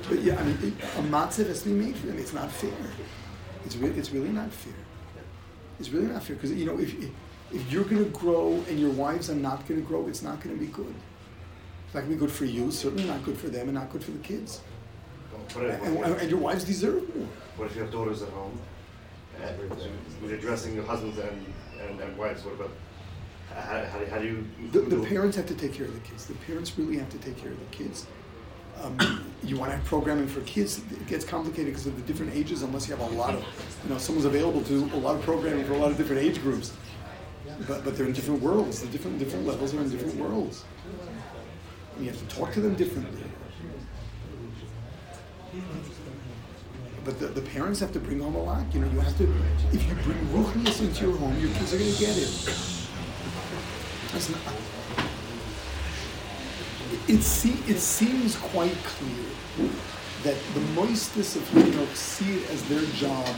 but 0.09 0.23
yeah, 0.23 0.39
I 0.39 0.45
mean, 0.45 0.59
it, 0.63 0.75
a 0.99 1.03
matzah 1.03 1.47
has 1.47 1.63
to 1.63 1.69
be 1.69 1.75
made 1.75 1.97
for 1.97 2.07
them. 2.07 2.19
It's 2.19 2.33
not 2.33 2.51
fair. 2.51 2.71
It's, 3.65 3.77
re- 3.77 3.91
it's 3.91 4.11
really 4.11 4.31
not 4.31 4.51
fair. 4.51 4.73
It's 5.79 5.91
really 5.91 6.07
not 6.07 6.23
fair 6.23 6.37
because 6.37 6.53
you 6.53 6.67
know 6.67 6.79
if 6.79 6.95
if 7.53 7.73
you're 7.73 7.85
going 7.85 8.05
to 8.05 8.11
grow 8.11 8.53
and 8.69 8.79
your 8.81 8.91
wives 8.91 9.31
are 9.31 9.35
not 9.35 9.67
going 9.69 9.81
to 9.81 9.87
grow, 9.87 10.07
it's 10.09 10.23
not 10.23 10.41
going 10.41 10.57
to 10.59 10.61
be 10.61 10.71
good. 10.71 10.95
It's 11.87 11.95
not 11.95 12.01
going 12.01 12.11
to 12.11 12.17
be 12.17 12.21
good 12.21 12.33
for 12.33 12.45
you. 12.45 12.71
Certainly 12.71 13.05
not 13.05 13.23
good 13.25 13.39
for 13.39 13.49
them, 13.49 13.69
and 13.69 13.75
not 13.75 13.91
good 13.91 14.03
for 14.03 14.11
the 14.11 14.19
kids. 14.19 14.61
What 15.55 15.65
if, 15.67 15.83
And, 15.83 15.97
and, 15.99 16.15
and 16.21 16.31
your 16.31 16.41
wives 16.41 16.65
deserve 16.65 17.15
more. 17.17 17.29
what 17.57 17.67
if 17.71 17.77
you 17.77 17.83
have 17.83 17.93
daughters 17.93 18.23
at 18.23 18.29
home? 18.31 18.59
and 19.41 19.57
you're 20.21 20.35
addressing 20.35 20.75
your 20.75 20.85
husbands 20.85 21.17
and, 21.19 21.47
and, 21.81 22.01
and 22.01 22.19
wives, 22.19 22.45
what 22.45 22.55
about 22.55 22.71
how, 23.61 23.85
how, 23.85 23.99
do- 23.99 24.07
how 24.07 24.19
do 24.19 24.27
you? 24.27 24.47
The, 24.73 24.81
the 24.81 25.05
parents 25.05 25.37
have 25.37 25.47
to 25.47 25.55
take 25.55 25.73
care 25.75 25.87
of 25.87 25.95
the 25.95 26.01
kids. 26.01 26.27
The 26.27 26.35
parents 26.35 26.77
really 26.79 26.97
have 26.99 27.09
to 27.11 27.19
take 27.19 27.37
care 27.37 27.51
of 27.53 27.59
the 27.59 27.77
kids. 27.77 28.07
Um, 28.83 29.25
you 29.43 29.57
want 29.57 29.73
to 29.73 29.77
have 29.77 29.85
programming 29.87 30.29
for 30.29 30.41
kids. 30.43 30.79
It 30.93 31.07
gets 31.09 31.25
complicated 31.25 31.67
because 31.73 31.87
of 31.87 31.97
the 31.97 32.03
different 32.03 32.35
ages. 32.35 32.63
Unless 32.63 32.89
you 32.89 32.95
have 32.97 33.13
a 33.13 33.17
lot 33.17 33.35
of, 33.35 33.45
you 33.85 33.91
know, 33.91 33.99
someone's 33.99 34.25
available 34.25 34.63
to 34.63 34.69
do 34.89 34.97
a 34.97 34.99
lot 34.99 35.17
of 35.17 35.23
programming 35.23 35.65
for 35.65 35.73
a 35.73 35.79
lot 35.79 35.91
of 35.91 35.97
different 35.97 36.23
age 36.23 36.41
groups. 36.41 36.73
But 37.67 37.85
but 37.85 37.97
they're 37.97 38.07
in 38.07 38.13
different 38.13 38.41
worlds. 38.41 38.81
The 38.81 38.89
different 38.89 39.19
different 39.19 39.47
levels 39.47 39.75
are 39.75 39.81
in 39.81 39.91
different 39.91 40.15
worlds. 40.17 40.65
And 41.97 42.05
you 42.05 42.11
have 42.13 42.21
to 42.29 42.37
talk 42.37 42.53
to 42.53 42.61
them 42.61 42.75
differently. 42.77 43.23
But 47.05 47.19
the, 47.19 47.27
the 47.29 47.41
parents 47.43 47.81
have 47.81 47.93
to 47.93 47.99
bring 48.01 48.21
home 48.21 48.35
a 48.35 48.43
lot. 48.43 48.63
You 48.73 48.81
know, 48.81 48.91
you 48.93 49.01
have 49.01 49.17
to. 49.19 49.25
If 49.73 49.89
you 49.89 49.95
bring 50.05 50.19
ruchnias 50.29 50.81
into 50.81 51.07
your 51.07 51.17
home, 51.17 51.37
your 51.41 51.51
kids 51.55 51.73
are 51.75 51.79
going 51.79 51.93
to 51.93 51.99
get 51.99 52.17
it. 52.17 52.78
Listen, 54.19 54.35
it, 57.07 57.23
se- 57.23 57.71
it 57.71 57.79
seems 57.79 58.35
quite 58.35 58.75
clear 58.83 59.27
that 60.25 60.35
the 60.55 60.61
moistness 60.75 61.37
of 61.37 61.43
chinuch 61.51 61.95
see 61.95 62.39
it 62.39 62.51
as 62.51 62.61
their 62.65 62.83
job 62.97 63.29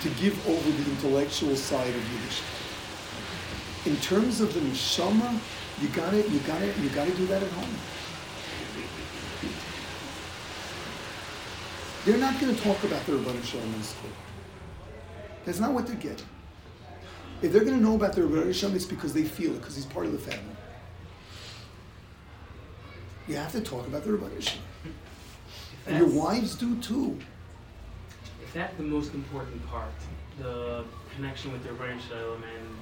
to 0.00 0.08
give 0.18 0.48
over 0.48 0.70
the 0.70 0.90
intellectual 0.92 1.54
side 1.54 1.94
of 1.94 2.00
Yiddishkeit. 2.00 3.86
In 3.86 3.96
terms 3.96 4.40
of 4.40 4.54
the 4.54 4.60
neshama, 4.60 5.38
you 5.82 5.88
gotta, 5.88 6.26
you 6.30 6.38
gotta, 6.40 6.72
you 6.80 6.88
gotta 6.88 7.14
do 7.14 7.26
that 7.26 7.42
at 7.42 7.50
home. 7.50 7.76
They're 12.06 12.16
not 12.16 12.40
going 12.40 12.56
to 12.56 12.62
talk 12.62 12.82
about 12.82 13.04
the 13.04 13.12
Rabbanah 13.12 13.44
Shalom 13.44 13.74
in 13.74 13.82
school. 13.82 14.10
That's 15.44 15.60
not 15.60 15.72
what 15.72 15.86
they're 15.86 15.96
getting. 15.96 16.24
If 17.40 17.52
they're 17.52 17.64
going 17.64 17.76
to 17.76 17.82
know 17.82 17.94
about 17.94 18.14
the 18.14 18.22
Rabbanah 18.22 18.54
Shalom, 18.54 18.74
it's 18.74 18.84
because 18.84 19.12
they 19.12 19.24
feel 19.24 19.52
it, 19.52 19.60
because 19.60 19.76
he's 19.76 19.86
part 19.86 20.06
of 20.06 20.12
the 20.12 20.18
family. 20.18 20.56
You 23.28 23.36
have 23.36 23.52
to 23.52 23.60
talk 23.60 23.86
about 23.86 24.04
the 24.04 24.40
Shalom. 24.40 24.64
And 25.86 25.98
your 25.98 26.08
wives 26.08 26.54
do 26.54 26.76
too. 26.80 27.18
If 28.42 28.52
that's 28.52 28.76
the 28.76 28.82
most 28.82 29.14
important 29.14 29.66
part, 29.68 29.92
the 30.38 30.84
connection 31.14 31.52
with 31.52 31.62
their 31.64 31.74
shalom 31.74 32.42
and 32.42 32.76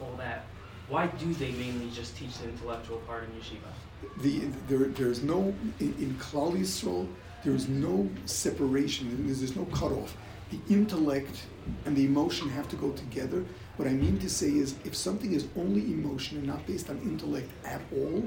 all 0.00 0.14
that, 0.16 0.44
why 0.88 1.06
do 1.06 1.32
they 1.34 1.52
mainly 1.52 1.90
just 1.90 2.16
teach 2.16 2.36
the 2.38 2.48
intellectual 2.48 2.98
part 2.98 3.24
in 3.24 3.30
yeshiva? 3.40 4.20
The, 4.20 4.40
there, 4.68 4.88
there's 4.88 5.22
no, 5.22 5.54
in, 5.80 5.94
in 5.98 6.14
Klal 6.20 6.52
Yisrael, 6.52 7.08
there's 7.44 7.68
no 7.68 8.08
separation, 8.26 9.26
there's, 9.26 9.38
there's 9.40 9.56
no 9.56 9.64
cutoff. 9.66 10.16
The 10.50 10.58
intellect 10.68 11.46
and 11.86 11.96
the 11.96 12.04
emotion 12.04 12.48
have 12.50 12.68
to 12.68 12.76
go 12.76 12.90
together. 12.92 13.44
What 13.82 13.90
I 13.90 13.94
mean 13.94 14.16
to 14.20 14.30
say 14.30 14.46
is, 14.46 14.76
if 14.84 14.94
something 14.94 15.32
is 15.32 15.48
only 15.56 15.80
emotion 15.80 16.38
and 16.38 16.46
not 16.46 16.64
based 16.68 16.88
on 16.88 16.98
intellect 16.98 17.50
at 17.64 17.80
all, 17.92 18.22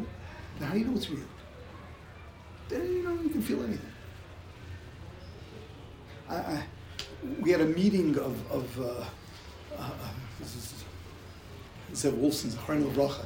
then 0.60 0.68
how 0.68 0.74
do 0.74 0.80
you 0.80 0.86
know 0.86 0.98
it's 0.98 1.10
real? 1.10 1.22
Then 2.68 2.86
you 2.92 3.04
know 3.04 3.14
you 3.22 3.30
can 3.30 3.42
feel 3.42 3.64
anything. 3.64 3.94
I, 6.28 6.36
I, 6.36 6.64
we 7.40 7.52
had 7.52 7.62
a 7.62 7.68
meeting 7.68 8.20
of, 8.20 8.52
of 8.52 8.82
uh, 8.82 9.06
uh, 9.78 9.92
this 10.42 10.58
is 10.58 10.84
Zev 11.94 12.18
Wolfson's 12.18 12.56
Harnel 12.56 12.94
Bracha. 12.94 13.24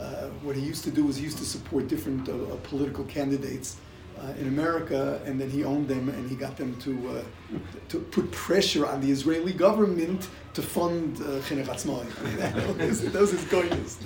Uh, 0.00 0.30
what 0.40 0.56
he 0.56 0.62
used 0.62 0.82
to 0.84 0.90
do 0.90 1.04
was 1.04 1.16
he 1.16 1.24
used 1.24 1.36
to 1.36 1.44
support 1.44 1.88
different 1.88 2.26
uh, 2.26 2.32
uh, 2.32 2.56
political 2.62 3.04
candidates 3.04 3.76
uh, 4.20 4.32
in 4.40 4.48
America, 4.48 5.20
and 5.26 5.40
then 5.40 5.50
he 5.50 5.64
owned 5.64 5.88
them, 5.88 6.08
and 6.08 6.28
he 6.28 6.36
got 6.36 6.56
them 6.56 6.76
to 6.80 6.92
uh, 7.08 7.58
to 7.88 7.98
put 7.98 8.30
pressure 8.32 8.86
on 8.86 9.00
the 9.00 9.10
Israeli 9.10 9.52
government 9.52 10.28
to 10.54 10.62
fund 10.62 11.16
uh, 11.20 11.40
Chinuch. 11.46 11.68
I 11.68 12.46
that 12.72 12.88
was, 12.88 13.00
that 13.02 13.20
was 13.20 13.30
his 13.32 13.44
goodness. 13.44 13.98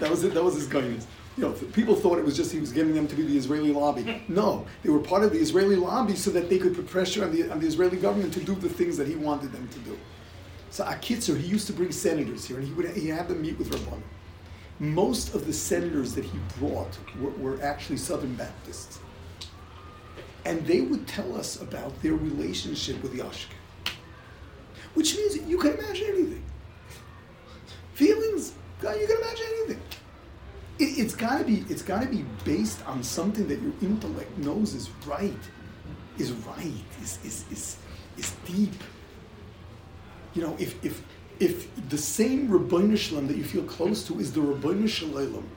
That 0.00 0.10
was. 0.10 0.22
That 0.22 0.44
was 0.44 0.54
his 0.54 0.66
goodness. 0.66 1.06
You 1.36 1.42
know, 1.44 1.52
people 1.72 1.96
thought 1.96 2.18
it 2.18 2.24
was 2.24 2.36
just 2.36 2.52
he 2.52 2.60
was 2.60 2.72
giving 2.72 2.94
them 2.94 3.08
to 3.08 3.16
be 3.16 3.24
the 3.24 3.36
Israeli 3.36 3.72
lobby. 3.72 4.22
No, 4.28 4.66
they 4.84 4.90
were 4.90 5.00
part 5.00 5.24
of 5.24 5.32
the 5.32 5.38
Israeli 5.38 5.74
lobby 5.74 6.14
so 6.14 6.30
that 6.30 6.48
they 6.48 6.58
could 6.58 6.76
put 6.76 6.86
pressure 6.86 7.24
on 7.24 7.32
the 7.34 7.50
on 7.50 7.58
the 7.58 7.66
Israeli 7.66 7.96
government 7.96 8.32
to 8.34 8.40
do 8.40 8.54
the 8.54 8.68
things 8.68 8.96
that 8.96 9.08
he 9.08 9.16
wanted 9.16 9.50
them 9.52 9.68
to 9.68 9.78
do. 9.80 9.98
So 10.70 10.84
Akitzer, 10.84 11.38
he 11.38 11.46
used 11.46 11.66
to 11.68 11.72
bring 11.72 11.92
senators 11.92 12.44
here, 12.44 12.58
and 12.58 12.66
he 12.66 12.72
would 12.74 12.88
he 12.96 13.08
had 13.08 13.28
them 13.28 13.42
meet 13.42 13.58
with 13.58 13.70
Rabbanim. 13.70 14.02
Most 14.80 15.34
of 15.34 15.46
the 15.46 15.52
senators 15.52 16.14
that 16.14 16.24
he 16.24 16.38
brought 16.58 16.98
were, 17.20 17.30
were 17.30 17.62
actually 17.62 17.96
Southern 17.96 18.34
Baptists. 18.34 18.98
And 20.44 20.66
they 20.66 20.82
would 20.82 21.06
tell 21.06 21.36
us 21.36 21.60
about 21.60 22.00
their 22.02 22.14
relationship 22.14 23.02
with 23.02 23.14
Yashka. 23.14 23.54
Which 24.94 25.16
means 25.16 25.36
you 25.48 25.58
can 25.58 25.74
imagine 25.78 26.06
anything. 26.08 26.44
Feelings, 27.94 28.52
God, 28.80 28.96
you 29.00 29.06
can 29.06 29.16
imagine 29.16 29.46
anything. 29.56 29.80
It, 30.78 30.98
it's 30.98 31.14
gotta 31.14 31.44
be 31.44 31.64
it's 31.68 31.82
gotta 31.82 32.06
be 32.06 32.24
based 32.44 32.84
on 32.86 33.02
something 33.02 33.46
that 33.48 33.60
your 33.62 33.72
intellect 33.80 34.36
knows 34.38 34.74
is 34.74 34.90
right, 35.06 35.32
is 36.18 36.32
right, 36.32 36.72
is 37.00 37.18
is 37.24 37.44
is, 37.50 37.76
is 38.18 38.34
deep. 38.44 38.74
You 40.34 40.42
know, 40.42 40.56
if 40.58 40.84
if 40.84 41.02
if 41.40 41.88
the 41.88 41.98
same 41.98 42.48
Rabbeinu 42.48 42.96
Shalom 42.96 43.26
that 43.28 43.36
you 43.36 43.44
feel 43.44 43.64
close 43.64 44.06
to 44.08 44.18
is 44.18 44.32
the 44.32 44.40
Shalom 44.88 45.48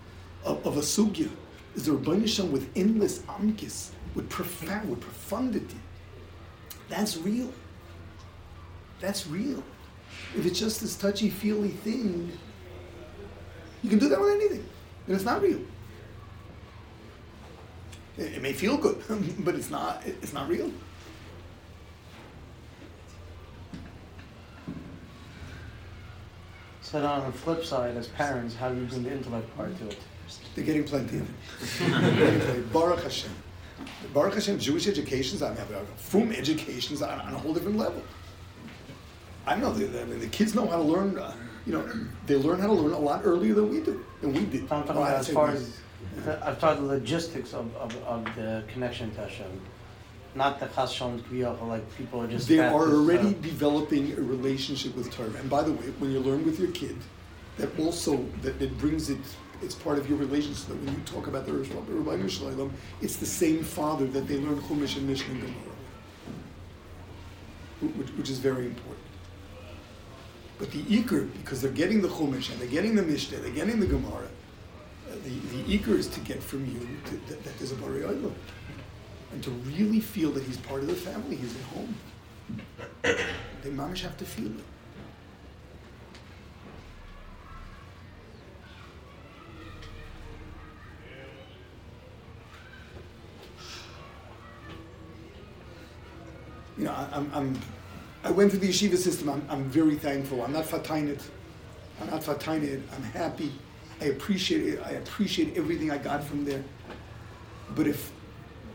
of, 0.43 0.65
of 0.65 0.77
a 0.77 0.81
sugya, 0.81 1.29
is 1.75 1.85
the 1.85 1.91
Rabbeinu 1.91 2.27
Shalom 2.27 2.51
with 2.51 2.69
endless 2.75 3.19
amkis, 3.19 3.89
with 4.15 4.29
profound, 4.29 4.89
with 4.89 5.01
profundity, 5.01 5.77
that's 6.89 7.17
real. 7.17 7.51
That's 8.99 9.27
real. 9.27 9.63
If 10.35 10.45
it's 10.45 10.59
just 10.59 10.81
this 10.81 10.95
touchy 10.95 11.29
feely 11.29 11.69
thing, 11.69 12.31
you 13.83 13.89
can 13.89 13.99
do 13.99 14.09
that 14.09 14.19
with 14.19 14.29
anything, 14.31 14.67
and 15.05 15.15
it's 15.15 15.25
not 15.25 15.41
real. 15.41 15.61
It, 18.17 18.33
it 18.33 18.41
may 18.41 18.53
feel 18.53 18.77
good, 18.77 19.03
but 19.39 19.55
it's 19.55 19.69
not. 19.69 20.03
It's 20.05 20.33
not 20.33 20.49
real. 20.49 20.71
So 26.81 27.05
on 27.05 27.29
the 27.29 27.37
flip 27.37 27.65
side, 27.65 27.97
as 27.97 28.07
parents, 28.07 28.55
how 28.55 28.69
do 28.69 28.79
you 28.79 28.85
bring 28.85 29.03
the 29.03 29.11
intellect 29.11 29.53
part 29.57 29.77
to 29.79 29.89
it? 29.89 29.97
They're 30.55 30.63
getting 30.63 30.85
plenty 30.85 31.17
of 31.17 31.29
it. 31.29 31.91
They're 31.91 32.15
getting 32.15 32.39
plenty. 32.39 32.61
Baruch 32.71 33.03
Hashem. 33.03 33.31
Baruch 34.13 34.35
Hashem, 34.35 34.59
Jewish 34.59 34.87
educations, 34.87 35.41
I 35.41 35.53
mean, 35.53 35.63
from 35.97 36.31
educations 36.31 37.01
on, 37.01 37.19
on 37.21 37.33
a 37.33 37.37
whole 37.37 37.53
different 37.53 37.77
level. 37.77 38.01
I 39.45 39.55
know, 39.55 39.71
the, 39.71 40.01
I 40.01 40.05
mean, 40.05 40.19
the 40.19 40.27
kids 40.27 40.53
know 40.55 40.67
how 40.67 40.77
to 40.77 40.83
learn, 40.83 41.17
uh, 41.17 41.33
you 41.65 41.73
know, 41.73 41.89
they 42.25 42.35
learn 42.35 42.59
how 42.59 42.67
to 42.67 42.73
learn 42.73 42.93
a 42.93 42.99
lot 42.99 43.21
earlier 43.23 43.53
than 43.53 43.69
we 43.69 43.79
do, 43.81 44.03
than 44.21 44.33
we 44.33 44.45
did. 44.45 44.63
I'm 44.63 44.83
talking 44.83 44.95
Well, 44.95 45.03
about 45.05 45.19
as 45.19 45.29
far 45.29 45.47
we- 45.51 45.53
as, 45.57 45.77
I've 46.43 46.59
talked 46.59 46.79
the 46.79 46.85
logistics 46.85 47.53
of, 47.53 47.75
of, 47.77 47.95
of 48.03 48.25
the 48.35 48.63
connection 48.71 49.11
to 49.15 49.21
Hashem. 49.21 49.61
Not 50.35 50.59
the 50.59 50.67
chas 50.67 50.91
shalom 50.91 51.21
kviyah, 51.21 51.67
like 51.67 51.97
people 51.97 52.21
are 52.21 52.27
just. 52.27 52.47
They 52.47 52.59
are 52.59 52.69
uh, 52.69 52.91
already 52.91 53.33
developing 53.33 54.13
a 54.13 54.21
relationship 54.21 54.95
with 54.95 55.11
Torah. 55.11 55.31
And 55.39 55.49
by 55.49 55.63
the 55.63 55.71
way, 55.71 55.87
when 55.99 56.11
you 56.11 56.19
learn 56.19 56.45
with 56.45 56.59
your 56.59 56.69
kid, 56.71 56.97
that 57.57 57.77
also 57.79 58.23
that 58.41 58.61
it 58.61 58.77
brings 58.77 59.09
it. 59.09 59.17
It's 59.61 59.75
part 59.75 59.97
of 59.97 60.07
your 60.09 60.17
relationship. 60.17 60.67
That 60.67 60.83
when 60.83 60.93
you 60.93 61.01
talk 61.05 61.27
about 61.27 61.45
the 61.45 61.53
Rabbi 61.53 62.27
Shalom, 62.27 62.73
it's 63.01 63.17
the 63.17 63.25
same 63.25 63.63
father 63.63 64.05
that 64.07 64.27
they 64.27 64.37
learn 64.37 64.59
Chumash 64.61 64.97
and 64.97 65.07
Mishnah 65.07 65.33
and 65.33 65.41
Gemara, 65.41 65.75
which, 67.97 68.09
which 68.09 68.29
is 68.29 68.39
very 68.39 68.65
important. 68.65 69.05
But 70.59 70.71
the 70.71 70.81
Iker, 70.83 71.29
because 71.33 71.61
they're 71.61 71.71
getting 71.71 72.01
the 72.01 72.07
Chumash 72.07 72.51
and 72.51 72.59
they're 72.59 72.67
getting 72.67 72.95
the 72.95 73.03
Mishnah, 73.03 73.37
they're 73.39 73.51
getting 73.51 73.79
the 73.79 73.87
Gemara, 73.87 74.27
uh, 75.09 75.15
the, 75.23 75.63
the 75.63 75.91
is 75.93 76.07
to 76.07 76.19
get 76.21 76.41
from 76.41 76.65
you 76.65 76.87
to, 77.05 77.11
that, 77.29 77.43
that 77.43 77.57
there's 77.57 77.71
a 77.71 77.75
Bari 77.75 78.01
Olam. 78.01 78.33
And 79.31 79.43
to 79.43 79.51
really 79.51 79.99
feel 79.99 80.31
that 80.31 80.43
he's 80.43 80.57
part 80.57 80.81
of 80.81 80.87
the 80.87 80.95
family, 80.95 81.35
he's 81.35 81.55
at 81.55 81.61
home. 81.63 81.95
They 83.03 83.69
mamish 83.69 84.01
have 84.01 84.17
to 84.17 84.25
feel 84.25 84.47
it. 84.47 84.63
You 96.77 96.85
know, 96.85 96.91
I, 96.91 97.07
I'm, 97.11 97.31
I'm, 97.33 97.59
I 98.23 98.31
went 98.31 98.51
through 98.51 98.59
the 98.59 98.69
yeshiva 98.69 98.97
system. 98.97 99.29
I'm, 99.29 99.45
I'm 99.49 99.63
very 99.65 99.95
thankful. 99.95 100.43
I'm 100.43 100.53
not 100.53 100.65
fatainet. 100.65 101.21
I'm 102.01 102.09
not 102.09 102.21
fatainet. 102.21 102.81
I'm 102.95 103.03
happy. 103.03 103.51
I 103.99 104.05
appreciate 104.05 104.73
it. 104.73 104.81
I 104.85 104.91
appreciate 104.91 105.57
everything 105.57 105.91
I 105.91 105.97
got 105.97 106.23
from 106.23 106.45
there. 106.45 106.63
But 107.75 107.87
if 107.87 108.11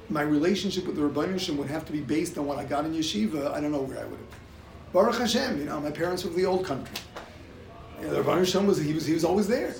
my 0.08 0.22
relationship 0.22 0.86
with 0.86 0.96
the 0.96 1.02
Rabbanim 1.02 1.38
Shem 1.38 1.56
would 1.56 1.68
have 1.68 1.84
to 1.86 1.92
be 1.92 2.00
based 2.00 2.36
on 2.38 2.46
what 2.46 2.58
I 2.58 2.64
got 2.64 2.84
in 2.84 2.92
yeshiva, 2.92 3.52
I 3.52 3.60
don't 3.60 3.72
know 3.72 3.82
where 3.82 4.00
I 4.00 4.04
would 4.04 4.18
have. 4.18 4.92
Baruch 4.92 5.18
Hashem, 5.18 5.58
you 5.58 5.64
know, 5.64 5.80
my 5.80 5.90
parents 5.90 6.24
were 6.24 6.30
from 6.30 6.40
the 6.40 6.46
old 6.46 6.66
country. 6.66 6.96
You 8.00 8.08
know, 8.08 8.14
the 8.14 8.22
Rabbanim 8.22 8.46
Shem 8.46 8.66
was 8.66 8.78
he 8.78 8.92
was 8.92 9.06
he 9.06 9.14
was 9.14 9.24
always 9.24 9.46
there. 9.46 9.72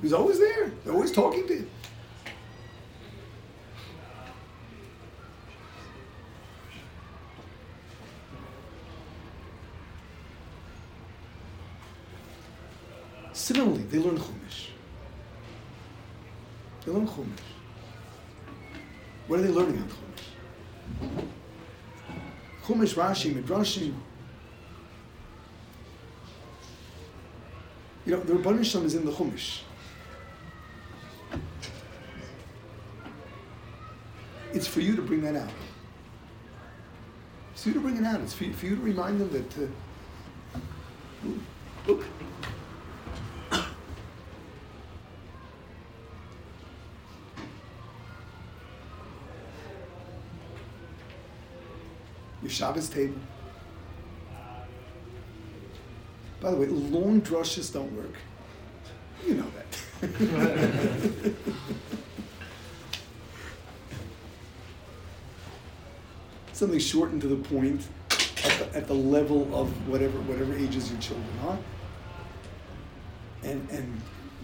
He 0.00 0.02
was 0.02 0.12
always 0.12 0.38
there. 0.38 0.70
They're 0.84 0.94
always 0.94 1.12
talking 1.12 1.46
to 1.48 1.54
him. 1.54 1.70
Similarly, 13.32 13.77
they 13.90 13.98
learn 13.98 14.18
Chumash. 14.18 14.68
They 16.84 16.92
learn 16.92 17.06
Chumash. 17.06 17.26
What 19.26 19.40
are 19.40 19.42
they 19.42 19.48
learning 19.48 19.78
on 19.78 19.88
Chumash? 19.88 21.24
Chumash, 22.64 22.94
Rashi, 22.94 23.34
Midrashim. 23.34 23.94
You 28.04 28.12
know, 28.12 28.20
the 28.20 28.34
Rabbanim 28.34 28.64
Shalom 28.64 28.86
is 28.86 28.94
in 28.94 29.04
the 29.04 29.12
Chumash. 29.12 29.60
It's 34.52 34.66
for 34.66 34.80
you 34.80 34.96
to 34.96 35.02
bring 35.02 35.20
that 35.22 35.36
out. 35.36 35.50
It's 37.52 37.62
for 37.62 37.68
you 37.68 37.74
to 37.74 37.80
bring 37.80 37.96
it 37.96 38.04
out. 38.04 38.20
It's 38.20 38.32
for 38.32 38.44
you, 38.44 38.52
for 38.52 38.66
you 38.66 38.76
to 38.76 38.82
remind 38.82 39.20
them 39.20 39.30
that, 39.30 39.58
uh, 39.58 41.28
look, 41.86 42.04
your 52.48 52.54
Shabbos 52.54 52.88
table. 52.88 53.20
By 56.40 56.50
the 56.50 56.56
way, 56.56 56.66
long 56.66 57.20
drushes 57.20 57.70
don't 57.72 57.92
work. 57.92 58.14
You 59.26 59.34
know 59.34 59.44
that. 59.54 59.66
Something 66.52 66.78
short 66.78 67.10
and 67.10 67.20
to 67.20 67.28
the 67.28 67.36
point 67.36 67.86
at 68.10 68.58
the, 68.58 68.74
at 68.74 68.86
the 68.86 68.94
level 68.94 69.54
of 69.54 69.68
whatever 69.86 70.18
whatever 70.20 70.54
ages 70.54 70.90
your 70.90 70.98
children 71.00 71.28
are. 71.44 71.58
And 73.42 73.68
and 73.70 74.00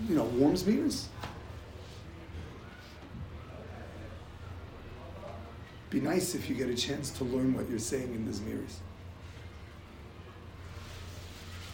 you 0.09 0.17
know, 0.17 0.25
warms 0.25 0.67
meters. 0.67 1.09
Be 5.95 6.01
nice 6.01 6.35
if 6.35 6.51
you 6.51 6.57
get 6.57 6.69
a 6.69 6.75
chance 6.75 7.11
to 7.11 7.25
learn 7.25 7.55
what 7.55 7.71
you're 7.71 7.79
saying 7.79 8.13
in 8.13 8.27
these 8.27 8.41
mirrors. 8.41 8.81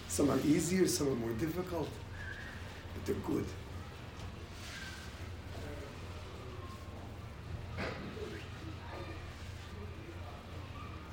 Some 0.09 0.30
are 0.30 0.38
easier, 0.40 0.87
some 0.87 1.09
are 1.09 1.14
more 1.14 1.33
difficult, 1.33 1.88
but 2.92 3.06
they're 3.06 3.14
good. 3.26 3.46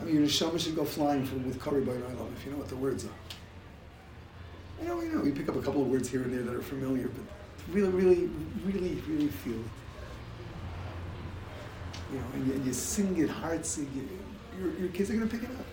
I 0.01 0.03
mean, 0.03 0.15
your 0.15 0.25
neshama 0.25 0.59
should 0.59 0.75
go 0.75 0.83
flying 0.83 1.25
from, 1.25 1.47
with 1.47 1.63
Kari 1.63 1.85
by 1.85 1.93
Olam 1.93 2.33
if 2.35 2.45
you 2.45 2.51
know 2.51 2.57
what 2.57 2.67
the 2.67 2.75
words 2.75 3.05
are. 3.05 4.81
You 4.81 4.89
know, 4.89 5.01
you 5.01 5.13
know, 5.13 5.23
you 5.23 5.31
pick 5.31 5.47
up 5.47 5.55
a 5.55 5.61
couple 5.61 5.81
of 5.81 5.87
words 5.87 6.09
here 6.09 6.23
and 6.23 6.33
there 6.33 6.43
that 6.43 6.53
are 6.53 6.61
familiar, 6.61 7.07
but 7.07 7.23
really, 7.73 7.87
really, 7.87 8.29
really, 8.65 8.95
really 9.07 9.27
feel 9.29 9.61
it. 9.61 9.86
You 12.11 12.19
know, 12.19 12.25
and 12.33 12.47
you, 12.47 12.53
and 12.53 12.65
you 12.65 12.73
sing 12.73 13.17
it 13.17 13.29
hard, 13.29 13.65
sing 13.65 13.89
it. 13.95 14.59
Your, 14.59 14.73
your 14.79 14.89
kids 14.89 15.09
are 15.09 15.13
going 15.13 15.27
to 15.27 15.35
pick 15.37 15.47
it 15.47 15.55
up. 15.55 15.65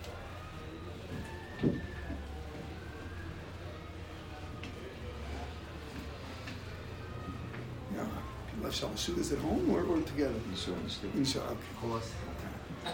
Yeah, 7.93 8.01
You 8.01 8.07
people 8.47 8.65
have 8.65 8.73
Shalashudas 8.73 9.31
at 9.33 9.39
home 9.39 9.69
or, 9.69 9.83
or 9.83 10.01
together? 10.01 10.33
Inshallah, 10.51 10.77
inshallah. 11.15 11.57
Okay. 11.85 12.93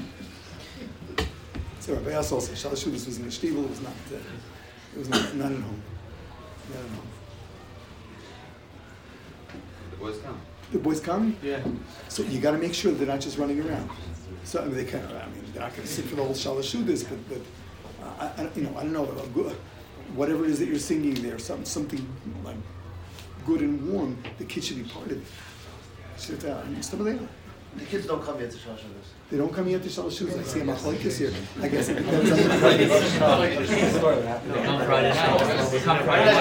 So 1.80 1.94
Rabbi 1.94 2.10
Yas 2.10 2.30
also, 2.30 2.52
Shalashudas 2.52 3.06
was 3.06 3.16
in 3.18 3.24
the 3.24 3.30
shtivel, 3.30 3.64
it 3.64 3.70
was 3.70 3.80
not, 3.80 3.92
uh, 4.12 4.16
it 4.92 4.98
was 4.98 5.08
not, 5.08 5.34
not 5.34 5.50
at 5.50 5.58
home. 5.60 5.82
Not 6.68 6.78
at 6.78 6.90
home. 6.90 7.08
The 9.90 9.96
boys 9.96 10.18
come. 10.18 10.40
The 10.72 10.78
boys 10.78 11.00
come? 11.00 11.36
Yeah. 11.42 11.60
So 12.08 12.22
you 12.22 12.40
got 12.40 12.52
to 12.52 12.58
make 12.58 12.74
sure 12.74 12.92
they're 12.92 13.06
not 13.06 13.20
just 13.20 13.38
running 13.38 13.60
around. 13.60 13.90
So 14.44 14.60
I 14.60 14.64
mean, 14.66 14.76
they 14.76 14.84
kind 14.84 15.04
of, 15.04 15.10
I 15.12 15.26
mean, 15.26 15.42
they're 15.52 15.62
not 15.62 15.72
going 15.74 15.86
to 15.86 15.92
sit 15.92 16.04
for 16.06 16.16
the 16.16 16.24
whole 16.24 16.34
shalashudas, 16.34 17.08
but 17.08 17.18
but 17.28 17.40
uh, 18.06 18.30
I, 18.38 18.42
I, 18.44 18.48
you 18.54 18.62
know, 18.62 18.76
I 18.76 18.82
don't 18.84 18.92
know, 18.92 19.04
a 19.04 19.26
good, 19.28 19.56
whatever 20.14 20.44
it 20.44 20.50
is 20.50 20.58
that 20.60 20.68
you're 20.68 20.78
singing 20.78 21.14
there, 21.14 21.38
some 21.38 21.64
something 21.64 22.06
like 22.44 22.56
good 23.46 23.60
and 23.60 23.92
warm, 23.92 24.16
the 24.38 24.44
kids 24.44 24.66
should 24.66 24.78
be 24.82 24.88
part 24.88 25.06
of 25.06 25.12
it. 25.12 25.22
Should, 26.18 26.44
uh, 26.44 26.62
some 26.82 27.00
of 27.00 27.06
them, 27.06 27.28
The 27.76 27.84
kids 27.84 28.06
don't 28.06 28.22
come 28.22 28.38
yet 28.40 28.50
to 28.50 28.56
Shashadas. 28.56 29.06
they 29.30 29.36
don't 29.38 29.52
come 29.52 29.68
yet 29.68 29.82
to 29.82 29.88
shalashudas. 29.88 30.38
I 30.38 30.42
see 30.42 30.60
a 30.60 30.64
machlekes 30.64 31.18
here. 31.18 31.32
I 31.62 31.68
guess 31.68 31.88
it 31.88 31.94
depends 31.98 32.30
on 32.30 32.36
the 32.36 32.42
They 32.46 32.88
come 34.64 34.80
Friday 34.84 35.14
night. 35.14 35.70
They 35.70 35.80
come 35.80 35.98
Friday 36.04 36.32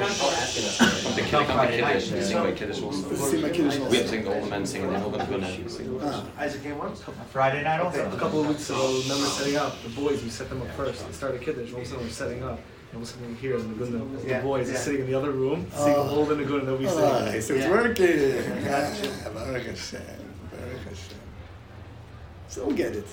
night. 0.00 0.92
The 1.16 1.22
kid 1.22 1.30
come 1.30 1.66
to 1.66 1.72
Kiddush, 1.72 2.08
they 2.10 2.22
sing 2.22 2.36
by 2.42 2.52
Kiddush 2.52 2.82
also. 2.82 3.14
Sing 3.14 3.40
by 3.40 3.48
Kiddush 3.48 3.78
also. 3.78 3.90
We 3.90 3.96
have 3.96 4.06
to 4.06 4.10
sing 4.12 4.28
all 4.28 4.40
the 4.40 4.46
men 4.50 4.66
singing, 4.66 4.94
and 4.94 5.02
all 5.02 5.10
the 5.10 5.24
women 5.24 5.68
sing. 5.68 5.98
Ah. 6.02 6.26
Isaac 6.38 6.62
came 6.62 6.76
once? 6.76 7.02
Friday 7.32 7.62
night 7.64 7.80
also. 7.80 8.06
A 8.10 8.18
couple 8.18 8.42
of 8.42 8.48
weeks 8.48 8.68
ago, 8.68 8.86
remember 9.02 9.24
setting 9.24 9.56
up 9.56 9.82
the 9.82 9.88
boys. 9.90 10.22
We 10.22 10.28
set 10.28 10.50
them 10.50 10.60
up 10.60 10.70
first. 10.72 11.06
They 11.06 11.12
started 11.12 11.40
kiddush. 11.40 11.72
All 11.72 11.78
of 11.80 11.84
a 11.84 11.86
sudden, 11.86 12.04
we're 12.04 12.10
setting 12.10 12.42
up. 12.42 12.58
And 12.58 12.96
all 12.96 13.02
of 13.02 13.02
a 13.02 13.06
sudden, 13.06 13.28
we 13.30 13.34
hear 13.36 13.56
in 13.56 13.66
the 13.68 13.74
Gunda, 13.84 14.18
the 14.20 14.28
Yeah, 14.28 14.42
boys 14.42 14.70
are 14.70 14.76
sitting 14.76 15.00
in 15.00 15.06
the 15.06 15.14
other 15.14 15.30
room, 15.30 15.66
singing 15.72 15.94
Oh. 15.96 16.16
all 16.18 16.24
the 16.26 16.34
Gunda. 16.36 16.66
They'll 16.66 16.76
be 16.76 16.86
Oh, 16.86 17.24
singing. 17.24 17.40
so 17.40 17.54
it's 17.54 17.64
Yeah. 17.64 17.70
working. 17.70 18.64
Gotcha. 18.64 19.10
Ah, 19.24 19.30
Baruch 19.30 19.66
Hashem. 19.66 20.02
Baruch 20.52 20.84
Hashem. 20.84 21.18
So 22.48 22.66
we'll 22.66 22.76
get 22.76 22.94
it. 22.94 23.06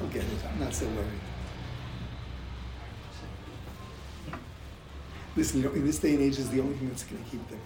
We'll 0.00 0.10
get 0.10 0.22
it. 0.22 0.28
I'm 0.48 0.60
not 0.60 0.72
so 0.72 0.86
worried. 0.86 1.25
Listen, 5.36 5.60
you 5.60 5.68
know, 5.68 5.74
in 5.74 5.84
this 5.84 5.98
day 5.98 6.14
and 6.14 6.22
age, 6.22 6.38
is 6.38 6.48
the 6.48 6.60
only 6.60 6.74
thing 6.76 6.88
that's 6.88 7.04
going 7.04 7.22
to 7.22 7.30
keep 7.30 7.46
them. 7.48 7.60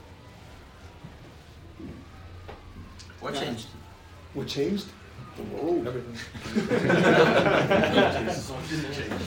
What 3.20 3.34
changed? 3.34 3.66
What 4.34 4.46
changed? 4.48 4.86
The 5.36 5.42
world. 5.42 5.86
Everything. 5.86 6.16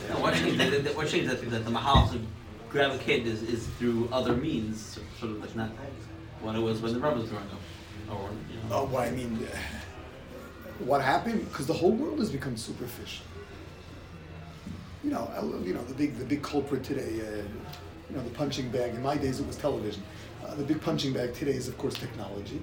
Yeah, 0.10 0.20
what 0.20 0.34
changed? 0.34 0.60
The, 0.60 0.80
the, 0.80 0.90
what 0.92 1.08
changed? 1.08 1.30
That, 1.30 1.50
that 1.50 1.64
the 1.64 1.72
mahal 1.72 2.10
to 2.10 2.20
grab 2.70 2.92
a 2.92 2.98
kid 2.98 3.26
is, 3.26 3.44
is 3.44 3.68
through 3.80 4.10
other 4.12 4.36
means, 4.36 5.00
sort 5.20 5.32
of 5.32 5.40
like 5.40 5.56
not 5.56 5.70
what 6.42 6.56
it 6.56 6.60
was 6.60 6.82
when 6.82 6.94
the 6.94 7.00
Rebbe 7.00 7.20
was 7.20 7.30
growing 7.30 7.46
up, 7.46 7.62
or 8.12 8.30
you 8.52 8.70
know. 8.70 8.76
Oh, 8.76 8.86
what 8.86 9.08
I 9.08 9.12
mean, 9.12 9.48
uh, 9.52 9.58
what 10.80 11.02
happened? 11.02 11.48
Because 11.50 11.68
the 11.68 11.74
whole 11.74 11.92
world 11.92 12.20
has 12.20 12.30
become 12.30 12.58
superficial. 12.58 13.26
You 15.04 15.12
know, 15.12 15.32
I, 15.36 15.42
you 15.66 15.74
know 15.74 15.84
the 15.84 15.94
big 15.94 16.18
the 16.18 16.26
big 16.26 16.42
culprit 16.42 16.84
today. 16.84 17.22
Uh, 17.22 17.44
you 18.10 18.16
know, 18.16 18.24
the 18.24 18.30
punching 18.32 18.70
bag. 18.70 18.94
In 18.94 19.02
my 19.02 19.18
days, 19.18 19.40
it 19.40 19.48
was 19.48 19.56
television. 19.56 20.04
Uh, 20.46 20.56
the 20.56 20.64
big 20.64 20.82
punching 20.82 21.14
bag 21.14 21.34
today 21.34 21.54
is, 21.54 21.68
of 21.68 21.78
course, 21.78 21.96
technology, 21.96 22.62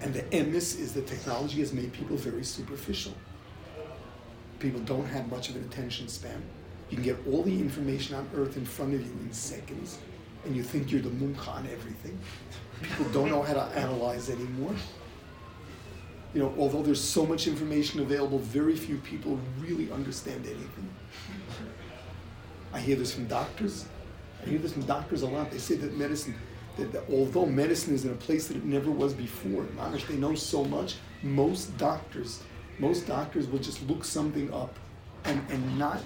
and 0.00 0.14
the 0.14 0.22
emis 0.24 0.78
is 0.78 0.92
that 0.94 1.06
technology 1.06 1.60
has 1.60 1.72
made 1.72 1.92
people 1.92 2.16
very 2.16 2.44
superficial. 2.44 3.14
People 4.58 4.80
don't 4.80 5.06
have 5.06 5.30
much 5.30 5.50
of 5.50 5.56
an 5.56 5.64
attention 5.64 6.08
span. 6.08 6.42
You 6.90 6.96
can 6.96 7.04
get 7.04 7.18
all 7.30 7.42
the 7.42 7.52
information 7.52 8.14
on 8.14 8.28
earth 8.34 8.56
in 8.56 8.64
front 8.64 8.94
of 8.94 9.00
you 9.00 9.12
in 9.20 9.32
seconds, 9.32 9.98
and 10.44 10.54
you 10.54 10.62
think 10.62 10.92
you're 10.92 11.02
the 11.02 11.10
mumcha 11.10 11.48
on 11.48 11.66
everything. 11.72 12.18
People 12.82 13.06
don't 13.06 13.30
know 13.30 13.42
how 13.42 13.54
to 13.54 13.62
analyze 13.76 14.30
anymore 14.30 14.74
you 16.36 16.42
know, 16.42 16.52
although 16.58 16.82
there's 16.82 17.02
so 17.02 17.24
much 17.24 17.46
information 17.46 18.00
available, 18.00 18.38
very 18.38 18.76
few 18.76 18.98
people 18.98 19.40
really 19.58 19.90
understand 19.90 20.44
anything. 20.44 20.94
I 22.74 22.78
hear 22.78 22.94
this 22.94 23.14
from 23.14 23.26
doctors. 23.26 23.86
I 24.46 24.48
hear 24.50 24.58
this 24.60 24.72
from 24.72 24.82
doctors 24.82 25.22
a 25.22 25.26
lot. 25.26 25.50
They 25.50 25.58
say 25.58 25.74
that 25.74 25.96
medicine, 25.96 26.34
that, 26.76 26.92
that 26.92 27.02
although 27.10 27.46
medicine 27.46 27.94
is 27.94 28.04
in 28.04 28.12
a 28.12 28.14
place 28.14 28.46
that 28.46 28.56
it 28.56 28.64
never 28.64 28.92
was 28.92 29.12
before, 29.12 29.66
they 30.08 30.16
know 30.16 30.36
so 30.36 30.64
much. 30.64 30.96
Most 31.24 31.76
doctors, 31.78 32.42
most 32.78 33.08
doctors 33.08 33.48
will 33.48 33.58
just 33.58 33.82
look 33.88 34.04
something 34.04 34.52
up 34.54 34.78
and, 35.24 35.44
and 35.50 35.78
not 35.78 36.00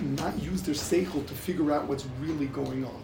not 0.00 0.40
use 0.40 0.62
their 0.62 0.76
seichel 0.76 1.26
to 1.26 1.34
figure 1.34 1.72
out 1.72 1.86
what's 1.86 2.06
really 2.20 2.46
going 2.46 2.84
on. 2.84 3.02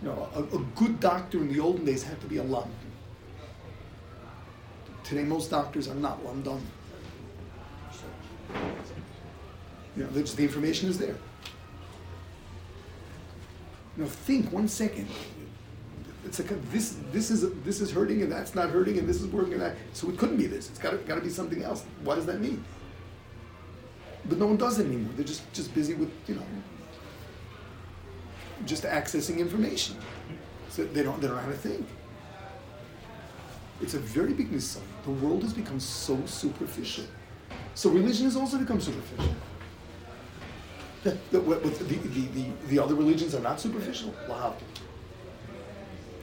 Know, 0.00 0.28
a, 0.34 0.42
a 0.42 0.58
good 0.76 1.00
doctor 1.00 1.38
in 1.38 1.52
the 1.52 1.58
olden 1.58 1.84
days 1.84 2.04
had 2.04 2.20
to 2.20 2.26
be 2.28 2.36
a 2.36 2.42
lam. 2.42 2.70
Today, 5.02 5.24
most 5.24 5.50
doctors 5.50 5.88
are 5.88 5.96
not 5.96 6.24
lamdam. 6.24 6.60
Know, 9.96 10.06
the 10.08 10.42
information 10.42 10.90
is 10.90 10.98
there. 10.98 11.16
Now 13.96 14.06
think 14.06 14.52
one 14.52 14.68
second. 14.68 15.08
It's 16.24 16.38
like 16.38 16.50
a, 16.50 16.54
this, 16.70 16.96
this 17.12 17.30
is 17.30 17.50
this 17.62 17.80
is 17.80 17.90
hurting 17.90 18.20
and 18.20 18.30
that's 18.30 18.54
not 18.54 18.68
hurting 18.68 18.98
and 18.98 19.08
this 19.08 19.20
is 19.22 19.26
working 19.28 19.54
and 19.54 19.62
that. 19.62 19.76
So 19.94 20.10
it 20.10 20.18
couldn't 20.18 20.36
be 20.36 20.46
this. 20.46 20.68
It's 20.68 20.78
got 20.78 20.90
to, 20.90 20.96
got 20.98 21.14
to 21.14 21.20
be 21.22 21.30
something 21.30 21.62
else. 21.62 21.84
What 22.02 22.16
does 22.16 22.26
that 22.26 22.40
mean? 22.40 22.62
But 24.28 24.38
no 24.38 24.46
one 24.46 24.56
does 24.56 24.78
it 24.78 24.86
anymore. 24.86 25.12
They're 25.16 25.24
just 25.24 25.50
just 25.54 25.72
busy 25.74 25.94
with 25.94 26.10
you 26.26 26.34
know 26.34 26.42
just 28.66 28.84
accessing 28.84 29.38
information. 29.38 29.96
So 30.68 30.84
they 30.84 31.02
don't 31.02 31.20
they 31.20 31.28
don't 31.28 31.36
know 31.36 31.42
how 31.42 31.48
to 31.48 31.56
think. 31.56 31.86
It's 33.80 33.94
a 33.94 33.98
very 33.98 34.32
big 34.32 34.50
mistake. 34.50 34.82
The 35.04 35.10
world 35.10 35.42
has 35.42 35.52
become 35.52 35.80
so 35.80 36.18
superficial. 36.26 37.04
So 37.74 37.90
religion 37.90 38.24
has 38.24 38.36
also 38.36 38.58
become 38.58 38.80
superficial. 38.80 39.34
The, 41.30 41.38
the, 41.38 41.40
the, 41.40 41.94
the, 41.94 42.20
the, 42.26 42.46
the 42.68 42.78
other 42.80 42.96
religions 42.96 43.34
are 43.34 43.40
not 43.40 43.60
superficial. 43.60 44.12
Lahav. 44.28 44.54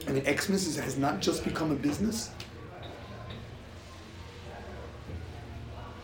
I 0.06 0.12
mean, 0.12 0.24
Xmas 0.24 0.76
has 0.76 0.98
not 0.98 1.20
just 1.20 1.42
become 1.42 1.70
a 1.70 1.74
business. 1.74 2.30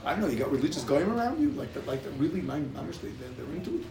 I 0.05 0.13
don't 0.13 0.23
know. 0.23 0.29
You 0.29 0.39
got 0.39 0.51
religious 0.51 0.83
going 0.85 1.11
around 1.11 1.41
you, 1.41 1.51
like 1.51 1.75
that, 1.75 1.87
like 1.87 2.03
that. 2.05 2.11
Really, 2.13 2.41
my, 2.41 2.63
honestly, 2.77 3.13
they're, 3.21 3.29
they're 3.31 3.55
into 3.55 3.81
it. 3.81 3.87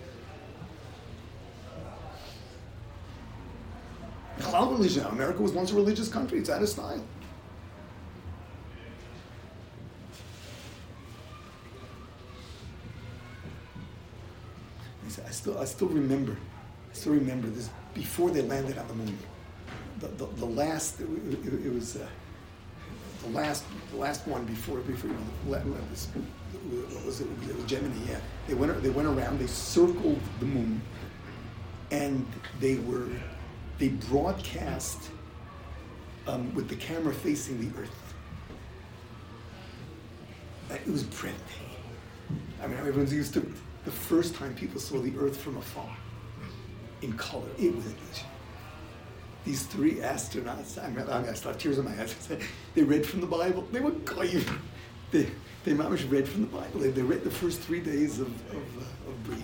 Halal 4.40 4.72
religion. 4.72 5.06
America 5.06 5.44
was 5.44 5.52
once 5.52 5.72
a 5.72 5.76
religious 5.76 6.10
country. 6.10 6.40
It's 6.40 6.50
out 6.50 6.64
of 6.64 6.70
style. 6.70 7.04
He 15.10 15.16
said, 15.16 15.26
I 15.28 15.29
still, 15.40 15.58
I 15.58 15.66
still 15.66 15.88
remember, 15.88 16.34
I 16.34 16.94
still 16.94 17.14
remember 17.14 17.48
this 17.48 17.70
before 17.94 18.30
they 18.30 18.42
landed 18.42 18.78
on 18.78 18.88
the 18.90 18.94
moon. 18.94 19.18
The, 20.00 20.08
the, 20.08 20.26
the 20.26 20.46
last, 20.46 21.00
it, 21.00 21.08
it, 21.32 21.66
it 21.66 21.74
was 21.74 21.96
uh, 21.96 22.08
the 23.24 23.30
last, 23.30 23.64
the 23.92 23.98
last 23.98 24.28
one 24.28 24.44
before, 24.46 24.80
before 24.80 25.12
la- 25.48 25.58
la- 25.60 25.78
this, 25.92 26.08
what 26.94 27.06
was 27.06 27.22
it? 27.22 27.28
It 27.50 27.56
was 27.56 27.66
Gemini. 27.66 27.96
Yeah, 28.10 28.20
they 28.48 28.54
went, 28.54 28.84
they 28.84 28.90
went 28.90 29.08
around, 29.08 29.40
they 29.40 29.48
circled 29.48 30.20
the 30.40 30.46
moon, 30.46 30.82
and 31.92 32.26
they 32.60 32.76
were, 32.76 33.08
they 33.78 33.90
broadcast 33.90 35.10
um, 36.28 36.54
with 36.54 36.68
the 36.68 36.76
camera 36.76 37.14
facing 37.14 37.60
the 37.62 37.80
Earth. 37.80 38.14
It 40.70 40.92
was 40.92 41.04
breathtaking. 41.04 41.66
I 42.62 42.68
mean, 42.68 42.78
everyone's 42.78 43.14
used 43.14 43.34
to. 43.36 43.54
The 43.86 43.92
first 43.92 44.36
time 44.36 44.56
people 44.56 44.80
saw 44.80 45.00
the 45.00 45.14
Earth 45.18 45.38
from 45.38 45.58
afar, 45.58 45.96
in 47.02 47.14
color, 47.14 47.48
it 47.58 47.76
was 47.76 47.86
issue. 47.86 48.26
these 49.46 49.64
three 49.66 49.96
astronauts. 49.96 50.84
I 50.84 50.90
mean, 50.90 51.08
I, 51.10 51.34
still 51.34 51.54
tears 51.54 51.78
in 51.80 51.86
my 51.86 51.92
eyes. 52.02 52.16
They 52.76 52.84
read 52.84 53.06
from 53.06 53.22
the 53.22 53.28
Bible. 53.28 53.68
They 53.72 53.80
were 53.80 53.92
goyim. 53.92 54.46
They 55.12 55.30
they 55.66 55.74
mamish 55.74 56.10
read 56.12 56.28
from 56.28 56.42
the 56.42 56.48
Bible. 56.48 56.80
They, 56.82 56.92
they 56.92 57.02
read 57.02 57.24
the 57.24 57.32
first 57.32 57.60
three 57.62 57.80
days 57.82 58.20
of 58.20 58.28
of, 58.52 58.78
uh, 58.78 59.10
of 59.10 59.24
Bria. 59.24 59.44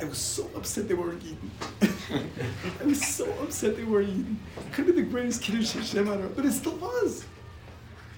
I 0.00 0.04
was 0.04 0.18
so 0.18 0.50
upset 0.56 0.88
they 0.88 0.94
weren't 0.94 1.22
eating. 1.22 1.50
I 2.80 2.84
was 2.84 3.04
so 3.06 3.30
upset 3.42 3.76
they 3.76 3.84
weren't 3.84 4.08
eating. 4.10 4.38
Could 4.72 4.86
have 4.86 4.96
been 4.96 5.04
the 5.04 5.10
greatest 5.10 5.42
Kiddush 5.42 5.72
Hashem 5.72 6.08
on 6.08 6.20
earth, 6.22 6.32
but 6.36 6.44
it 6.44 6.52
still 6.52 6.76
was. 6.76 7.24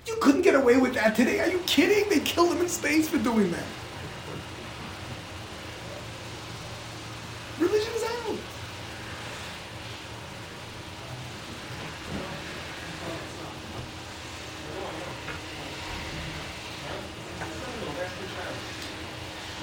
You 0.06 0.16
couldn't 0.20 0.42
get 0.42 0.54
away 0.54 0.76
with 0.78 0.94
that 0.94 1.16
today. 1.16 1.40
Are 1.40 1.48
you 1.48 1.58
kidding? 1.66 2.08
They 2.08 2.20
killed 2.20 2.50
them 2.52 2.60
in 2.62 2.68
space 2.68 3.08
for 3.08 3.18
doing 3.18 3.50
that. 3.52 3.64
Religion 7.60 7.92
is 7.94 8.04
out. 8.04 8.38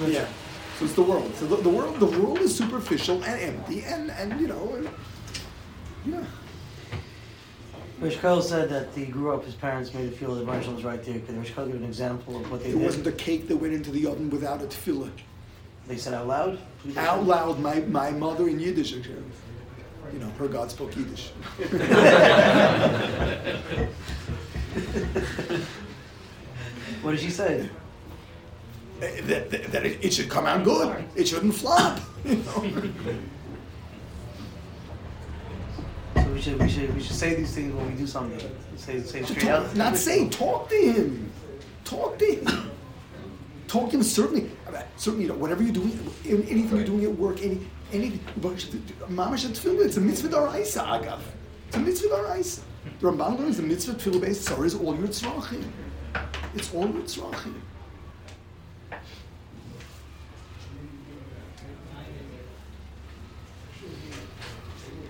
Yeah. 0.00 0.26
So 0.78 0.86
it's 0.86 0.94
the 0.94 1.02
world. 1.02 1.32
So 1.36 1.46
the, 1.46 1.56
the 1.56 1.68
world, 1.68 2.00
the 2.00 2.06
world 2.06 2.38
is 2.38 2.56
superficial 2.56 3.22
and 3.22 3.40
empty, 3.40 3.84
and 3.84 4.10
and 4.10 4.40
you 4.40 4.48
know, 4.48 4.74
and, 4.74 4.88
yeah. 6.04 6.24
Rish 8.00 8.18
said 8.18 8.68
that 8.70 8.88
he 8.94 9.06
grew 9.06 9.32
up, 9.32 9.44
his 9.44 9.54
parents 9.54 9.94
made 9.94 10.06
him 10.06 10.12
feel 10.12 10.34
the 10.34 10.44
Rebbeinu 10.44 10.74
was 10.74 10.84
right 10.84 11.02
there. 11.02 11.20
Could 11.20 11.38
Rish 11.38 11.52
Kohl 11.52 11.66
give 11.66 11.76
an 11.76 11.84
example 11.84 12.36
of 12.36 12.50
what 12.50 12.62
they 12.62 12.70
There 12.70 12.78
did? 12.78 12.86
wasn't 12.86 13.06
a 13.06 13.12
cake 13.12 13.46
that 13.48 13.56
went 13.56 13.72
into 13.72 13.92
the 13.92 14.06
oven 14.06 14.30
without 14.30 14.60
a 14.60 14.66
tefillah. 14.66 15.10
They 15.86 15.96
said 15.96 16.12
out 16.12 16.26
loud? 16.26 16.58
Out 16.96 17.24
loud, 17.24 17.60
my, 17.60 17.80
my 17.80 18.10
mother 18.10 18.48
in 18.48 18.58
Yiddish, 18.58 18.92
you 18.92 20.18
know, 20.18 20.28
her 20.30 20.48
God 20.48 20.70
spoke 20.70 20.94
Yiddish. 20.96 21.30
What 27.02 27.12
did 27.12 27.20
she 27.20 27.30
say? 27.30 27.68
Eh, 29.02 29.20
that, 29.22 29.50
that, 29.50 29.72
that 29.72 29.86
it, 29.86 30.04
it 30.04 30.14
should 30.14 30.28
come 30.28 30.46
out 30.46 30.64
good. 30.64 31.04
It 31.16 31.28
shouldn't 31.28 31.54
flop. 31.54 32.00
You 32.24 32.36
know? 32.36 32.72
So 36.14 36.30
we 36.30 36.40
should 36.40 36.58
we 36.58 36.68
should 36.70 36.94
we 36.94 37.02
should 37.02 37.16
say 37.16 37.34
these 37.34 37.54
things 37.54 37.74
when 37.74 37.86
we 37.90 37.98
do 37.98 38.06
something. 38.06 38.40
Say 38.76 39.02
say 39.02 39.22
straight 39.24 39.48
out. 39.48 39.76
Not 39.76 39.98
say, 39.98 40.26
talk 40.30 40.70
to 40.70 40.74
him. 40.74 41.30
Talk 41.84 42.18
to 42.18 42.24
him. 42.24 42.70
Talk 43.68 43.90
to 43.90 43.96
him 43.96 44.02
certainly. 44.02 44.50
Certainly, 44.96 45.26
you 45.26 45.30
know, 45.32 45.36
whatever 45.36 45.62
you're 45.62 45.72
doing, 45.72 45.92
anything 46.24 46.76
you're 46.76 46.86
doing 46.86 47.04
at 47.04 47.14
work, 47.18 47.42
any 47.42 47.60
anything. 47.92 48.20
Mamash 48.40 49.46
tefillah, 49.46 49.84
it's 49.84 49.98
a 49.98 50.00
mitzvah 50.00 50.28
daraisa, 50.28 50.82
agav. 50.98 51.20
It's 51.68 51.76
a 51.76 51.80
mitzvah 51.80 52.08
daraisa. 52.08 52.60
The 53.00 53.06
Ramban 53.10 53.38
learns 53.38 53.56
the 53.58 53.64
mitzvah 53.64 53.94
tefillah 53.94 54.20
b'eis 54.20 54.48
tzara 54.48 54.64
is 54.64 54.74
all 54.74 54.96
your 54.96 55.08
tzrachim. 55.08 55.64
It's 56.54 56.72
all 56.72 56.88
your 56.88 57.02
tzrachim. 57.02 57.54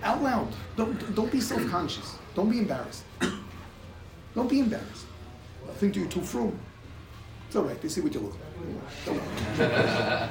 Out 0.05 0.21
loud. 0.21 0.47
Don't 0.77 1.15
don't 1.15 1.31
be 1.31 1.41
self-conscious. 1.41 2.17
Don't 2.35 2.51
be 2.51 2.59
embarrassed. 2.59 3.03
Don't 4.35 4.47
be 4.49 4.59
embarrassed. 4.59 5.07
I 5.67 5.73
think 5.73 5.95
you're 5.95 6.05
too 6.05 6.21
frum. 6.21 6.59
It's 7.47 7.55
all 7.55 7.63
right. 7.63 7.81
They 7.81 7.89
see 7.89 8.01
what 8.01 8.13
you 8.13 8.19
look 8.19 8.33
like. 8.33 10.29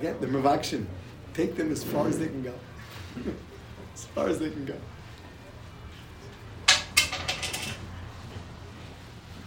Get 0.00 0.20
the 0.20 0.26
Mavakshin. 0.28 0.86
Take 1.34 1.56
them 1.56 1.72
as 1.72 1.82
far 1.82 2.06
as 2.06 2.18
they 2.18 2.26
can 2.26 2.42
go. 2.44 2.54
as 4.00 4.06
far 4.06 4.28
as 4.28 4.38
they 4.38 4.48
can 4.50 4.64
go. 4.64 4.74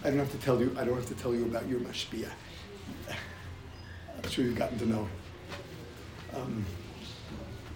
I 0.04 0.10
don't 0.10 0.18
have 0.18 0.30
to 0.30 0.38
tell 0.38 0.60
you. 0.60 0.76
I 0.78 0.84
don't 0.84 0.94
have 0.94 1.06
to 1.06 1.14
tell 1.14 1.34
you 1.34 1.44
about 1.44 1.66
your 1.66 1.80
mashpia. 1.80 2.28
I'm 3.08 4.30
sure 4.30 4.44
you've 4.44 4.56
gotten 4.56 4.78
to 4.78 4.86
know. 4.86 5.08
Um, 6.34 6.64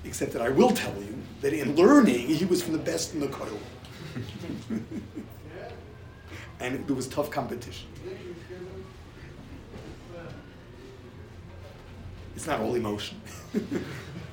except 0.05 0.33
that 0.33 0.43
I 0.43 0.51
will 0.51 0.70
tell 0.70 0.95
you 1.03 1.18
that 1.41 1.53
in 1.53 1.74
learning, 1.74 2.29
he 2.29 2.45
was 2.45 2.62
from 2.62 2.74
the 2.74 2.79
best 2.79 3.14
in 3.14 3.20
the 3.20 3.26
koil, 3.29 3.59
and 6.61 6.87
there 6.87 6.97
was 6.97 7.09
tough 7.09 7.31
competition. 7.31 7.89
It's 12.37 12.47
not 12.47 12.61
all 12.61 12.76
emotion. 12.76 13.20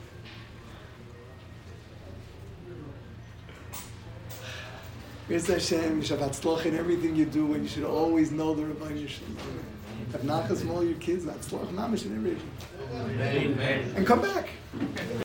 Miz 5.28 5.48
Hashem, 5.48 6.04
Shabbat 6.04 6.40
Tzloch 6.40 6.68
in 6.68 6.76
everything 6.76 7.16
you 7.16 7.26
do, 7.26 7.56
and 7.56 7.64
you 7.64 7.70
should 7.70 7.84
always 7.84 8.30
know 8.30 8.54
the 8.54 8.62
Ribbono 8.62 9.08
Shel 9.08 9.26
Olam. 9.28 10.12
Have 10.12 10.22
nachas 10.22 10.60
from 10.60 10.70
all 10.70 10.84
your 10.84 11.00
kids, 11.00 11.26
not 11.26 11.38
mamish 11.40 12.06
in 12.06 12.16
everything. 12.16 12.48
And 13.96 14.06
come 14.06 14.22
back. 14.22 14.50